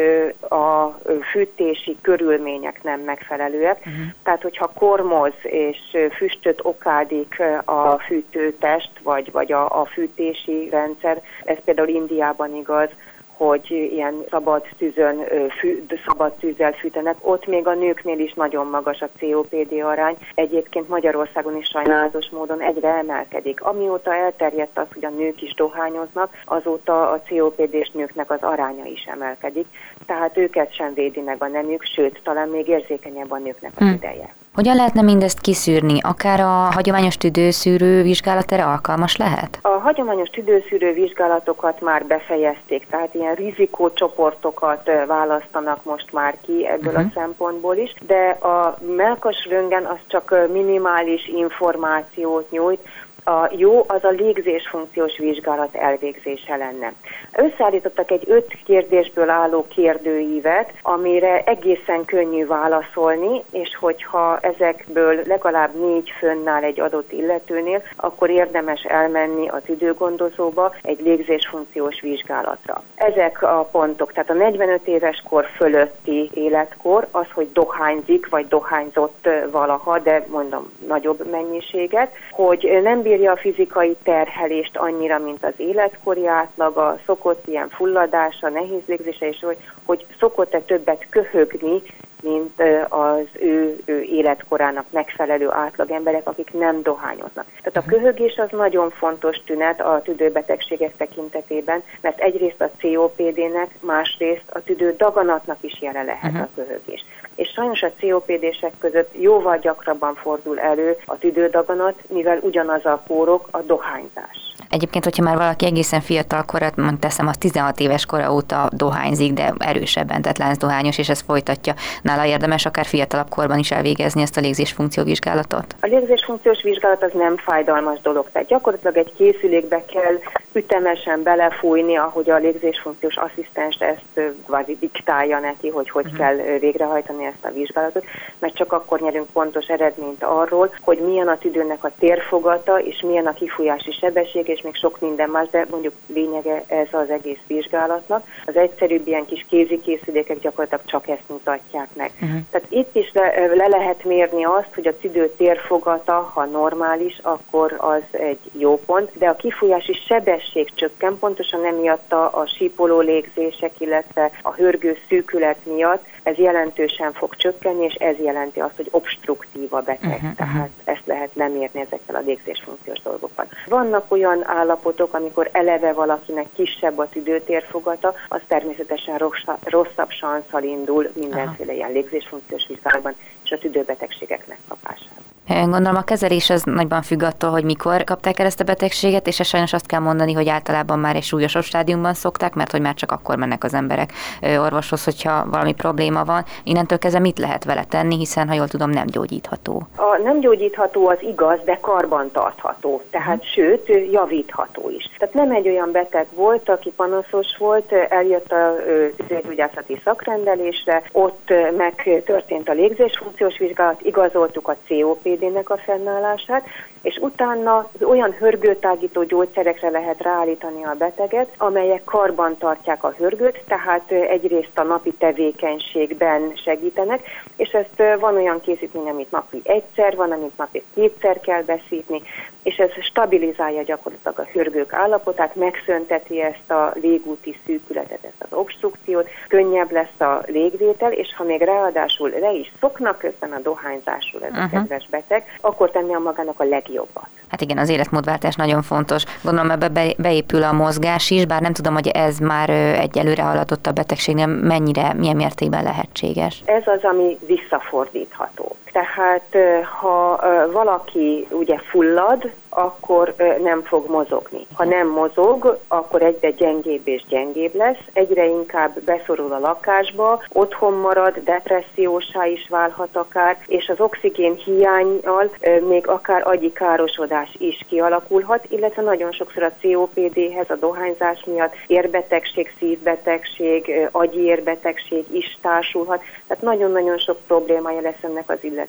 a 0.49 0.99
fűtési 1.31 1.97
körülmények 2.03 2.83
nem 2.83 3.01
megfelelőek. 3.01 3.79
Uh-huh. 3.79 4.05
Tehát, 4.23 4.43
hogyha 4.43 4.71
kormoz 4.75 5.33
és 5.43 5.79
füstöt 6.17 6.61
okádik 6.63 7.43
a 7.65 7.99
fűtő 7.99 8.56
test, 8.59 8.91
vagy, 9.03 9.33
vagy 9.33 9.53
a, 9.53 9.81
a 9.81 9.85
fűtési 9.85 10.69
rendszer. 10.71 11.23
Ez 11.45 11.57
például 11.65 11.89
Indiában 11.89 12.55
igaz, 12.55 12.89
hogy 13.37 13.71
ilyen 13.71 14.25
szabad 14.31 14.63
tűzön, 14.79 15.25
fű, 15.59 15.87
szabad 16.07 16.33
tűzzel 16.33 16.73
fűtenek. 16.73 17.17
Ott 17.21 17.47
még 17.47 17.67
a 17.67 17.75
nőknél 17.75 18.19
is 18.19 18.33
nagyon 18.33 18.67
magas 18.67 19.01
a 19.01 19.09
COPD 19.21 19.73
arány. 19.83 20.17
Egyébként 20.35 20.89
Magyarországon 20.89 21.57
is 21.57 21.67
sajnálatos 21.67 22.29
módon 22.31 22.61
egyre 22.61 22.89
emelkedik. 22.89 23.63
Amióta 23.63 24.15
elterjedt 24.15 24.79
az, 24.79 24.87
hogy 24.95 25.05
a 25.05 25.11
nők 25.11 25.43
is 25.43 25.55
dohányoznak, 25.55 26.43
azóta 26.45 27.11
a 27.11 27.23
COPD-s 27.29 27.91
nőknek 27.91 28.31
az 28.31 28.43
aránya 28.43 28.85
is 28.85 29.05
emelkedik. 29.05 29.67
Tehát 30.07 30.37
őket 30.37 30.75
sem 30.75 30.95
védi 30.95 31.21
meg 31.21 31.43
a 31.43 31.47
nemük, 31.47 31.85
sőt, 31.85 32.21
talán 32.23 32.49
még 32.49 32.69
érzékenyebb 32.69 33.31
a 33.31 33.39
nőknek 33.39 33.73
az 33.75 33.87
hm. 33.87 33.93
ideje. 33.93 34.35
Hogyan 34.57 34.77
lehetne 34.77 35.03
mindezt 35.03 35.41
kiszűrni? 35.41 35.99
Akár 36.03 36.41
a 36.41 36.69
hagyományos 36.73 37.17
tüdőszűrő 37.17 38.03
vizsgálat 38.03 38.53
erre 38.53 38.65
alkalmas 38.65 39.17
lehet? 39.17 39.59
A 39.63 39.69
hagyományos 39.69 40.29
tüdőszűrő 40.29 40.93
vizsgálatokat 40.93 41.81
már 41.81 42.07
befejezték, 42.07 42.87
tehát 42.91 43.15
ilyen 43.15 43.35
rizikócsoportokat 43.35 44.91
választanak 45.07 45.85
most 45.85 46.13
már 46.13 46.37
ki 46.47 46.67
ebből 46.67 46.93
uh-huh. 46.93 46.99
a 46.99 47.01
mhm. 47.03 47.15
szempontból 47.15 47.77
is, 47.77 47.95
de 48.07 48.29
a 48.29 48.79
melkas 48.97 49.47
röngen 49.51 49.85
az 49.85 49.99
csak 50.07 50.35
minimális 50.53 51.29
információt 51.29 52.51
nyújt, 52.51 52.89
a 53.29 53.51
jó 53.57 53.85
az 53.87 54.05
a 54.05 54.09
légzés 54.09 54.69
funkciós 54.69 55.19
vizsgálat 55.19 55.75
elvégzése 55.75 56.57
lenne. 56.57 56.93
Összeállítottak 57.33 58.11
egy 58.11 58.23
öt 58.27 58.57
kérdésből 58.65 59.31
álló 59.31 59.67
kérdőívet, 59.69 60.73
amire 60.83 61.43
egészen 61.45 62.05
könnyű 62.05 62.47
válaszolni, 62.47 63.43
és 63.51 63.77
hogyha 63.81 64.39
ezekből 64.41 65.23
legalább 65.27 65.75
négy 65.75 66.13
fönnáll 66.19 66.63
egy 66.63 66.81
adott 66.81 67.13
illetőnél, 67.13 67.83
akkor 67.97 68.31
érdemes 68.31 68.83
elmenni 68.83 69.49
az 69.49 69.63
időgondozóba 69.67 70.75
egy 70.83 71.01
légzés 71.03 71.47
funkciós 71.51 72.01
vizsgálatra. 72.01 72.83
Ezek 72.95 73.43
a 73.43 73.69
pontok, 73.73 74.13
tehát 74.13 74.31
a 74.31 74.35
45 74.35 74.87
éves 74.87 75.23
kor 75.29 75.47
fölötti 75.57 76.31
életkor, 76.35 77.07
az, 77.11 77.27
hogy 77.35 77.53
dohányzik, 77.53 78.29
vagy 78.29 78.49
dohányzott 78.49 79.29
valaha, 79.51 79.99
de 79.99 80.27
mondom 80.29 80.73
nagyobb 80.89 81.31
mennyiséget, 81.31 82.11
hogy 82.31 82.81
nem 82.83 83.03
bír 83.03 83.16
bírja 83.17 83.33
a 83.33 83.37
fizikai 83.37 83.97
terhelést 84.03 84.77
annyira, 84.77 85.19
mint 85.19 85.45
az 85.45 85.53
életkori 85.57 86.27
átlaga, 86.27 86.99
szokott 87.07 87.47
ilyen 87.47 87.69
fulladása, 87.69 88.49
nehéz 88.49 88.83
légzése, 88.87 89.29
és 89.29 89.41
hogy, 89.41 89.57
hogy 89.85 90.07
szokott-e 90.19 90.61
többet 90.61 91.07
köhögni, 91.09 91.83
mint 92.23 92.63
az 92.89 93.27
ő, 93.33 93.81
ő 93.85 94.03
életkorának 94.03 94.85
megfelelő 94.91 95.51
átlagemberek, 95.51 96.29
akik 96.29 96.53
nem 96.53 96.83
dohányoznak. 96.83 97.47
Tehát 97.63 97.77
a 97.77 97.81
mhm. 97.81 97.89
köhögés 97.89 98.37
az 98.37 98.49
nagyon 98.51 98.91
fontos 98.91 99.37
tünet 99.45 99.81
a 99.81 100.01
tüdőbetegségek 100.05 100.97
tekintetében, 100.97 101.83
mert 102.01 102.21
egyrészt 102.21 102.61
a 102.61 102.71
COPD-nek, 102.81 103.75
másrészt 103.81 104.51
a 104.53 104.63
tüdő 104.63 104.95
daganatnak 104.97 105.59
is 105.61 105.81
jele 105.81 106.03
lehet 106.03 106.25
uh-huh. 106.25 106.41
a 106.41 106.49
köhögés 106.55 107.05
és 107.37 107.49
sajnos 107.49 107.83
a 107.83 107.93
COPD-sek 108.01 108.73
között 108.79 109.15
jóval 109.21 109.59
gyakrabban 109.59 110.15
fordul 110.15 110.61
elő 110.61 110.97
a 111.05 111.19
tüdődaganat, 111.19 112.03
mivel 112.09 112.39
ugyanaz 112.41 112.85
a 112.85 113.03
kórok 113.07 113.49
a 113.51 113.61
dohányzás. 113.63 114.56
Egyébként, 114.71 115.05
hogyha 115.05 115.23
már 115.23 115.37
valaki 115.37 115.67
egészen 115.67 116.01
fiatal 116.01 116.45
korat, 116.45 116.75
teszem, 117.01 117.27
az 117.27 117.37
16 117.39 117.81
éves 117.81 118.07
kora 118.07 118.33
óta 118.33 118.69
dohányzik, 118.73 119.33
de 119.33 119.53
erősebben, 119.59 120.23
tehát 120.23 120.59
dohányos, 120.59 120.99
és 120.99 121.09
ez 121.09 121.21
folytatja. 121.21 121.75
Nála 122.03 122.25
érdemes 122.25 122.67
akár 122.67 122.85
fiatalabb 122.85 123.29
korban 123.29 123.59
is 123.59 123.71
elvégezni 123.71 124.23
ezt 124.23 124.37
a 124.37 124.41
légzésfunkció 124.41 125.05
vizsgálatot? 125.05 125.77
A 125.81 125.87
légzésfunkciós 125.87 126.63
vizsgálat 126.63 127.03
az 127.03 127.13
nem 127.15 127.37
fájdalmas 127.37 128.01
dolog, 128.01 128.29
tehát 128.33 128.49
gyakorlatilag 128.49 128.97
egy 128.97 129.13
készülékbe 129.17 129.85
kell 129.85 130.19
ütemesen 130.53 131.23
belefújni, 131.23 131.97
ahogy 131.97 132.31
a 132.31 132.37
légzésfunkciós 132.37 133.17
asszisztens 133.17 133.77
ezt 133.79 134.35
kvázi 134.47 134.77
diktálja 134.81 135.39
neki, 135.39 135.69
hogy 135.69 135.91
hogy 135.91 136.05
uh-huh. 136.05 136.19
kell 136.19 136.59
végrehajtani 136.59 137.25
ezt 137.25 137.45
a 137.45 137.53
vizsgálatot, 137.53 138.05
mert 138.39 138.55
csak 138.55 138.73
akkor 138.73 139.01
nyerünk 139.01 139.27
pontos 139.33 139.67
eredményt 139.67 140.23
arról, 140.23 140.75
hogy 140.81 140.99
milyen 140.99 141.29
a 141.29 141.39
tüdőnek 141.39 141.85
a 141.85 141.93
térfogata, 141.99 142.81
és 142.81 143.01
milyen 143.01 143.27
a 143.27 143.33
kifújási 143.33 143.93
sebesség, 143.93 144.49
és 144.57 144.63
még 144.63 144.77
sok 144.77 145.01
minden 145.01 145.31
más, 145.31 145.49
de 145.51 145.67
mondjuk 145.71 145.95
lényege 146.07 146.65
ez 146.67 146.87
az 146.91 147.11
egész 147.11 147.39
vizsgálatnak. 147.47 148.27
Az 148.47 148.57
egyszerűbb 148.57 149.07
ilyen 149.07 149.25
kis 149.25 149.45
kézikészülékek 149.49 150.41
gyakorlatilag 150.41 150.85
csak 150.85 151.09
ezt 151.09 151.29
mutatják 151.29 151.89
meg. 151.93 152.11
Uh-huh. 152.15 152.39
Tehát 152.51 152.67
itt 152.71 152.97
is 152.97 153.11
le, 153.13 153.47
le 153.55 153.67
lehet 153.69 154.05
mérni 154.05 154.45
azt, 154.45 154.75
hogy 154.75 154.87
a 154.87 154.97
tüdő 154.97 155.35
térfogata, 155.37 156.31
ha 156.35 156.45
normális, 156.45 157.19
akkor 157.23 157.75
az 157.79 158.03
egy 158.11 158.39
jó 158.53 158.81
pont, 158.87 159.11
de 159.19 159.29
a 159.29 159.37
kifújási 159.37 159.93
sebesség 159.93 160.71
csökken, 160.75 161.19
pontosan 161.19 161.65
emiatt 161.65 162.13
a, 162.13 162.25
a 162.25 162.47
sípoló 162.47 163.01
légzések, 163.01 163.81
illetve 163.81 164.31
a 164.43 164.53
hörgő 164.53 164.97
szűkület 165.09 165.59
miatt 165.63 166.05
ez 166.23 166.37
jelentősen 166.37 167.13
fog 167.13 167.37
csökkenni, 167.37 167.85
és 167.85 167.95
ez 167.95 168.17
jelenti 168.19 168.61
azt, 168.61 168.77
hogy 168.77 168.89
obstruktív 168.91 169.75
a 169.75 169.81
beteg, 169.81 170.11
uh-huh, 170.11 170.35
tehát 170.37 170.71
ezt 170.85 171.03
lehet 171.05 171.31
lemérni 171.35 171.81
ezekkel 171.81 172.15
a 172.15 172.23
légzésfunkciós 172.25 173.01
dolgokkal. 173.03 173.47
Vannak 173.67 174.05
olyan 174.09 174.46
állapotok, 174.47 175.15
amikor 175.15 175.49
eleve 175.53 175.93
valakinek 175.93 176.47
kisebb 176.55 176.99
a 176.99 177.09
tüdőtérfogata, 177.09 178.15
az 178.29 178.41
természetesen 178.47 179.19
rosszabb, 179.65 180.11
sanszal 180.11 180.63
indul 180.63 181.11
mindenféle 181.15 181.73
ilyen 181.73 181.93
légzésfunkciós 181.93 182.67
vizsgálatban 182.69 183.15
és 183.45 183.51
a 183.51 183.59
tüdőbetegségek 183.59 184.47
megkapásában. 184.47 185.36
Gondolom 185.49 185.97
a 185.97 186.03
kezelés 186.03 186.51
az 186.51 186.63
nagyban 186.63 187.03
függ 187.03 187.23
attól, 187.23 187.51
hogy 187.51 187.65
mikor 187.65 188.05
kapták 188.05 188.39
el 188.39 188.47
ezt 188.47 188.61
a 188.61 188.65
betegséget, 188.65 189.27
és 189.27 189.41
sajnos 189.45 189.73
azt 189.73 189.87
kell 189.87 190.01
mondani, 190.01 190.33
hogy 190.33 190.49
általában 190.49 190.99
már 190.99 191.17
egy 191.17 191.23
súlyosabb 191.23 191.63
stádiumban 191.63 192.15
szokták, 192.15 192.55
mert 192.55 192.71
hogy 192.71 192.81
már 192.81 192.95
csak 192.95 193.13
akkor 193.13 193.37
mennek 193.37 193.65
az 193.65 193.75
emberek 193.75 194.13
orvoshoz, 194.43 195.05
hogyha 195.05 195.47
valami 195.51 195.75
probléma 195.75 196.25
van. 196.25 196.45
Innentől 196.65 196.99
kezdve 196.99 197.21
mit 197.21 197.39
lehet 197.39 197.65
vele 197.65 197.85
tenni, 197.85 198.17
hiszen 198.17 198.49
ha 198.49 198.55
jól 198.55 198.69
tudom, 198.69 198.91
nem 198.91 199.07
gyógyítható. 199.07 199.87
A 199.97 200.19
nem 200.23 200.41
gyógyítható 200.41 201.09
az 201.09 201.19
igaz, 201.21 201.59
de 201.65 201.79
karban 201.81 202.31
tartható, 202.31 203.03
tehát 203.11 203.43
hmm. 203.43 203.51
sőt, 203.53 203.89
javítható 204.13 204.91
is. 204.91 205.11
Tehát 205.19 205.35
nem 205.35 205.51
egy 205.51 205.69
olyan 205.69 205.91
beteg 205.93 206.27
volt, 206.35 206.69
aki 206.69 206.91
panaszos 206.97 207.57
volt, 207.59 207.93
eljött 207.93 208.53
a 208.53 208.75
tüdőgyógyászati 209.17 210.01
szakrendelésre, 210.05 211.03
ott 211.13 211.53
megtörtént 211.77 212.69
a 212.69 212.73
légzésfunkciós 212.73 213.59
vizsgálat, 213.59 214.01
igazoltuk 214.03 214.69
a 214.69 214.77
COPD 214.89 215.36
COPD-nek 215.39 215.71
a 215.71 215.77
fennállását, 215.77 216.67
és 217.03 217.17
utána 217.21 217.91
olyan 218.01 218.33
hörgőtágító 218.33 219.23
gyógyszerekre 219.23 219.91
lehet 219.91 220.23
ráállítani 220.23 220.85
a 220.85 220.95
beteget, 220.99 221.49
amelyek 221.57 222.05
karban 222.05 222.57
tartják 222.59 223.05
a 223.05 223.15
hörgőt, 223.17 223.63
tehát 223.69 224.11
egyrészt 224.11 224.79
a 224.79 224.83
napi 224.83 225.13
tevékenységben 225.13 226.53
segítenek, 226.65 227.21
és 227.57 227.69
ezt 227.69 228.19
van 228.21 228.37
olyan 228.37 228.61
készítmény, 228.61 229.09
amit 229.09 229.31
napi 229.31 229.61
egyszer, 229.65 230.17
van, 230.17 230.33
amit 230.33 230.57
napi 230.57 230.83
kétszer 230.95 231.41
kell 231.41 231.63
beszítni, 231.63 232.23
és 232.63 232.77
ez 232.77 232.91
stabilizálja 233.01 233.83
gyakorlatilag 233.83 234.39
a 234.39 234.49
hörgők 234.53 234.93
állapotát, 234.93 235.55
megszönteti 235.55 236.43
ezt 236.43 236.71
a 236.71 236.93
légúti 236.95 237.59
szűkületet, 237.67 238.25
ezt 238.25 238.43
az 238.51 238.59
obstrukciót, 238.59 239.29
könnyebb 239.49 239.93
lesz 239.93 240.21
a 240.21 240.43
légvétel, 240.47 241.13
és 241.13 241.35
ha 241.37 241.45
még 241.45 241.61
ráadásul 241.61 242.29
le 242.41 242.53
is 242.53 242.73
szoknak 242.81 243.19
közben 243.19 243.53
a 243.53 243.59
dohányzásról 243.59 244.45
ez 244.45 244.51
uh-huh. 244.51 244.65
a 244.65 244.69
kedves 244.69 245.07
beteg, 245.11 245.26
akkor 245.61 245.91
tenni 245.91 246.15
a 246.15 246.19
magának 246.19 246.61
a 246.61 246.65
legjobbat. 246.65 247.27
Hát 247.49 247.61
igen, 247.61 247.79
az 247.79 247.89
életmódváltás 247.89 248.55
nagyon 248.55 248.83
fontos. 248.83 249.25
Gondolom 249.43 249.71
ebbe 249.71 250.15
beépül 250.17 250.63
a 250.63 250.73
mozgás 250.73 251.31
is, 251.31 251.45
bár 251.45 251.61
nem 251.61 251.73
tudom, 251.73 251.95
hogy 251.95 252.09
ez 252.09 252.39
már 252.39 252.71
egy 252.71 253.19
előre 253.19 253.43
haladott 253.43 253.87
a 253.87 253.93
betegségnél 253.93 254.47
mennyire, 254.47 255.13
milyen 255.15 255.37
mértékben 255.37 255.83
lehetséges. 255.83 256.63
Ez 256.65 256.83
az, 256.87 257.01
ami 257.03 257.39
visszafordítható. 257.47 258.77
Tehát 258.97 259.57
ha 260.01 260.41
valaki 260.73 261.47
ugye 261.51 261.79
fullad, 261.79 262.51
akkor 262.69 263.35
nem 263.63 263.83
fog 263.83 264.11
mozogni. 264.11 264.67
Ha 264.75 264.85
nem 264.85 265.09
mozog, 265.09 265.79
akkor 265.89 266.23
egyre 266.23 266.51
gyengébb 266.51 267.09
és 267.09 267.23
gyengébb 267.29 267.75
lesz, 267.75 267.99
egyre 268.13 268.47
inkább 268.47 269.01
beszorul 269.01 269.53
a 269.53 269.59
lakásba, 269.59 270.43
otthon 270.53 270.93
marad, 270.93 271.39
depressziósá 271.45 272.47
is 272.47 272.67
válhat 272.69 273.17
akár, 273.17 273.59
és 273.67 273.89
az 273.89 274.01
oxigén 274.01 274.55
hiányal 274.55 275.51
még 275.89 276.07
akár 276.07 276.47
agyi 276.47 276.73
károsodás 276.73 277.55
is 277.59 277.85
kialakulhat, 277.89 278.65
illetve 278.69 279.03
nagyon 279.03 279.33
sokszor 279.33 279.63
a 279.63 279.73
COPD-hez, 279.83 280.71
a 280.71 280.77
dohányzás 280.77 281.45
miatt 281.45 281.75
érbetegség, 281.87 282.73
szívbetegség, 282.79 284.09
agyi 284.11 284.41
érbetegség 284.41 285.25
is 285.31 285.59
társulhat, 285.63 286.23
tehát 286.47 286.63
nagyon-nagyon 286.63 287.19
sok 287.19 287.39
problémája 287.47 288.01
lesz 288.01 288.23
ennek 288.23 288.51
az 288.51 288.59
illetőnek. 288.61 288.86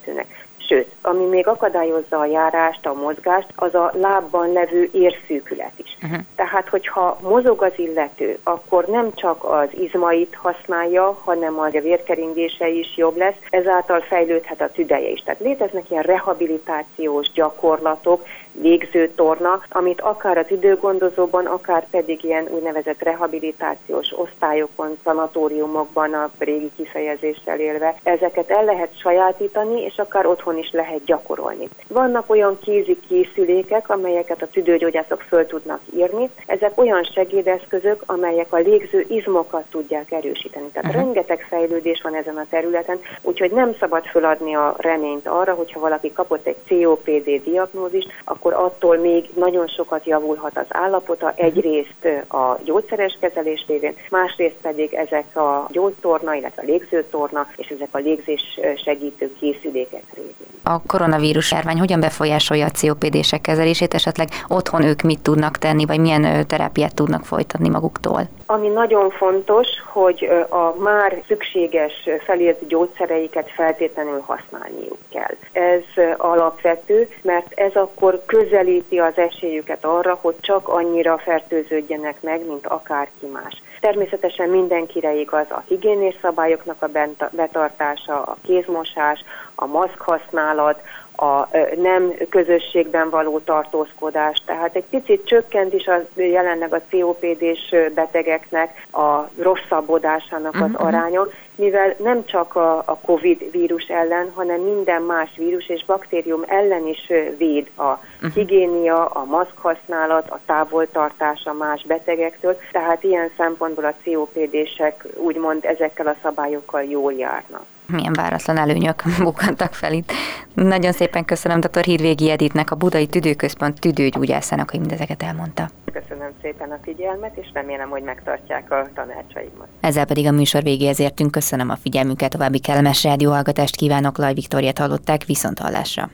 Sőt, 0.67 0.91
ami 1.01 1.25
még 1.25 1.47
akadályozza 1.47 2.19
a 2.19 2.25
járást, 2.25 2.85
a 2.85 2.93
mozgást, 2.93 3.47
az 3.55 3.75
a 3.75 3.91
lábban 3.93 4.51
levő 4.51 4.89
érszűkület 4.91 5.71
is. 5.75 5.97
Uh-huh. 6.03 6.19
Tehát, 6.35 6.69
hogyha 6.69 7.19
mozog 7.21 7.63
az 7.63 7.71
illető, 7.75 8.37
akkor 8.43 8.85
nem 8.85 9.13
csak 9.13 9.43
az 9.43 9.67
izmait 9.79 10.35
használja, 10.35 11.19
hanem 11.23 11.59
a 11.59 11.69
vérkeringése 11.69 12.67
is 12.67 12.97
jobb 12.97 13.17
lesz, 13.17 13.35
ezáltal 13.49 14.01
fejlődhet 14.01 14.61
a 14.61 14.71
tüdeje 14.71 15.09
is. 15.09 15.21
Tehát 15.23 15.39
léteznek 15.39 15.91
ilyen 15.91 16.03
rehabilitációs 16.03 17.31
gyakorlatok, 17.31 18.25
végzőtorna, 18.61 19.61
amit 19.69 20.01
akár 20.01 20.37
az 20.37 20.51
időgondozóban, 20.51 21.45
akár 21.45 21.89
pedig 21.89 22.23
ilyen 22.23 22.47
úgynevezett 22.49 23.03
rehabilitációs 23.03 24.13
osztályokon, 24.15 24.97
szanatóriumokban 25.03 26.13
a 26.13 26.29
régi 26.37 26.71
kifejezéssel 26.75 27.59
élve, 27.59 27.95
ezeket 28.03 28.49
el 28.49 28.63
lehet 28.63 28.99
sajátítani, 28.99 29.81
és 29.81 29.97
akár 29.97 30.25
otthon 30.25 30.57
is 30.57 30.71
lehet 30.71 31.03
gyakorolni. 31.03 31.69
Vannak 31.87 32.29
olyan 32.29 32.57
kézi 32.59 32.99
készülékek, 33.07 33.89
amelyeket 33.89 34.41
a 34.41 34.47
tüdőgyógyászok 34.47 35.21
föl 35.21 35.45
tudnak 35.45 35.79
írni. 35.95 36.29
Ezek 36.45 36.79
olyan 36.79 37.03
segédeszközök, 37.03 38.03
amelyek 38.05 38.53
a 38.53 38.57
légző 38.57 39.05
izmokat 39.07 39.63
tudják 39.69 40.11
erősíteni. 40.11 40.67
Tehát 40.67 40.89
uh-huh. 40.89 41.03
rengeteg 41.03 41.45
fejlődés 41.49 42.01
van 42.01 42.15
ezen 42.15 42.37
a 42.37 42.45
területen, 42.49 42.99
úgyhogy 43.21 43.51
nem 43.51 43.75
szabad 43.79 44.05
föladni 44.05 44.55
a 44.55 44.75
reményt 44.77 45.27
arra, 45.27 45.53
hogyha 45.53 45.79
valaki 45.79 46.11
kapott 46.13 46.45
egy 46.47 46.57
COPD 46.67 47.43
diagnózist, 47.43 48.07
akkor 48.23 48.46
akkor 48.47 48.65
attól 48.65 48.97
még 48.97 49.29
nagyon 49.33 49.67
sokat 49.67 50.05
javulhat 50.05 50.57
az 50.57 50.65
állapota, 50.69 51.33
egyrészt 51.35 52.05
a 52.27 52.57
gyógyszeres 52.63 53.17
kezelés 53.19 53.65
révén, 53.67 53.95
másrészt 54.09 54.55
pedig 54.61 54.93
ezek 54.93 55.35
a 55.35 55.67
gyógytorna, 55.71 56.33
illetve 56.33 56.61
a 56.61 56.65
légzőtorna 56.65 57.47
és 57.55 57.67
ezek 57.67 57.87
a 57.91 57.97
légzés 57.97 58.59
segítő 58.83 59.33
készülékek 59.39 60.03
révén. 60.13 60.55
A 60.63 60.81
koronavírus 60.87 61.51
járvány 61.51 61.79
hogyan 61.79 61.99
befolyásolja 61.99 62.65
a 62.65 62.71
COPD-sek 62.81 63.41
kezelését, 63.41 63.93
esetleg 63.93 64.27
otthon 64.47 64.83
ők 64.83 65.01
mit 65.01 65.19
tudnak 65.19 65.57
tenni, 65.57 65.85
vagy 65.85 65.99
milyen 65.99 66.47
terápiát 66.47 66.95
tudnak 66.95 67.25
folytatni 67.25 67.69
maguktól? 67.69 68.21
Ami 68.45 68.67
nagyon 68.67 69.09
fontos, 69.09 69.67
hogy 69.85 70.29
a 70.49 70.75
már 70.79 71.21
szükséges 71.27 72.09
felírt 72.25 72.67
gyógyszereiket 72.67 73.49
feltétlenül 73.49 74.23
használniuk 74.25 74.97
kell. 75.11 75.35
Ez 75.51 76.03
alapvető, 76.17 77.09
mert 77.21 77.51
ez 77.55 77.71
akkor 77.73 78.23
közelíti 78.37 78.99
az 78.99 79.17
esélyüket 79.17 79.85
arra, 79.85 80.17
hogy 80.21 80.35
csak 80.39 80.67
annyira 80.67 81.17
fertőződjenek 81.17 82.21
meg, 82.21 82.45
mint 82.47 82.67
akárki 82.67 83.25
más. 83.25 83.61
Természetesen 83.79 84.49
mindenkire 84.49 85.13
igaz 85.13 85.45
a 85.49 85.63
higiénés 85.67 86.15
szabályoknak 86.21 86.81
a 86.81 86.89
betartása, 87.31 88.21
a 88.23 88.37
kézmosás, 88.41 89.23
a 89.55 89.65
maszk 89.65 90.01
használat, 90.01 90.81
a 91.17 91.49
nem 91.75 92.13
közösségben 92.29 93.09
való 93.09 93.39
tartózkodás. 93.39 94.41
Tehát 94.45 94.75
egy 94.75 94.85
picit 94.89 95.25
csökkent 95.25 95.73
is 95.73 95.87
a, 95.87 96.05
jelenleg 96.13 96.73
a 96.73 96.81
COPD-s 96.91 97.75
betegeknek 97.95 98.87
a 98.91 99.29
rosszabbodásának 99.41 100.55
az 100.55 100.61
uh-huh. 100.61 100.87
aránya, 100.87 101.27
mivel 101.55 101.95
nem 102.03 102.25
csak 102.25 102.55
a, 102.55 102.77
a 102.77 102.97
COVID 103.05 103.51
vírus 103.51 103.83
ellen, 103.83 104.31
hanem 104.35 104.61
minden 104.61 105.01
más 105.01 105.29
vírus 105.37 105.69
és 105.69 105.85
baktérium 105.85 106.43
ellen 106.47 106.87
is 106.87 107.11
véd 107.37 107.69
a 107.75 107.83
uh-huh. 107.83 108.33
higiénia, 108.33 109.05
a 109.05 109.23
maszk 109.25 109.57
használat, 109.57 110.29
a 110.29 110.39
távoltartás 110.45 111.45
a 111.45 111.53
más 111.53 111.83
betegektől, 111.83 112.57
tehát 112.71 113.03
ilyen 113.03 113.29
szempontból 113.37 113.85
a 113.85 113.93
COPD-sek 114.03 115.05
úgymond 115.15 115.65
ezekkel 115.65 116.07
a 116.07 116.15
szabályokkal 116.21 116.83
jól 116.83 117.13
járnak. 117.13 117.65
Milyen 117.87 118.13
váratlan 118.13 118.57
előnyök 118.57 119.03
bukantak 119.19 119.73
fel 119.73 119.93
itt. 119.93 120.11
Nagyon 120.53 120.91
szépen 120.91 121.25
köszönöm 121.25 121.59
dr. 121.59 121.83
Hírvégi 121.83 122.29
Editnek, 122.29 122.71
a 122.71 122.75
Budai 122.75 123.07
Tüdőközpont 123.07 123.79
tüdőgyógyászának, 123.79 124.69
hogy 124.69 124.79
mindezeket 124.79 125.23
elmondta. 125.23 125.69
Köszönöm 125.93 126.31
szépen 126.41 126.71
a 126.71 126.77
figyelmet, 126.83 127.35
és 127.35 127.47
remélem, 127.53 127.89
hogy 127.89 128.03
megtartják 128.03 128.71
a 128.71 128.87
tanácsaimat. 128.95 129.67
Ezzel 129.79 130.05
pedig 130.05 130.27
a 130.27 130.31
műsor 130.31 130.63
végéhez 130.63 130.99
értünk. 130.99 131.31
Köszönöm 131.31 131.69
a 131.69 131.75
figyelmüket, 131.75 132.31
további 132.31 132.59
kellemes 132.59 133.03
rádióhallgatást 133.03 133.75
kívánok. 133.75 134.17
Laj 134.17 134.33
Viktoriát 134.33 134.77
hallották, 134.77 135.23
viszont 135.25 135.59
hallásra. 135.59 136.09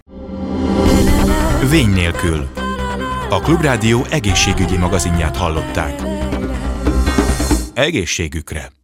Vény 1.70 1.90
nélkül. 1.90 2.48
A 3.30 3.40
Klubrádió 3.40 4.00
egészségügyi 4.12 4.78
magazinját 4.78 5.38
hallották. 5.38 6.02
Egészségükre! 7.74 8.83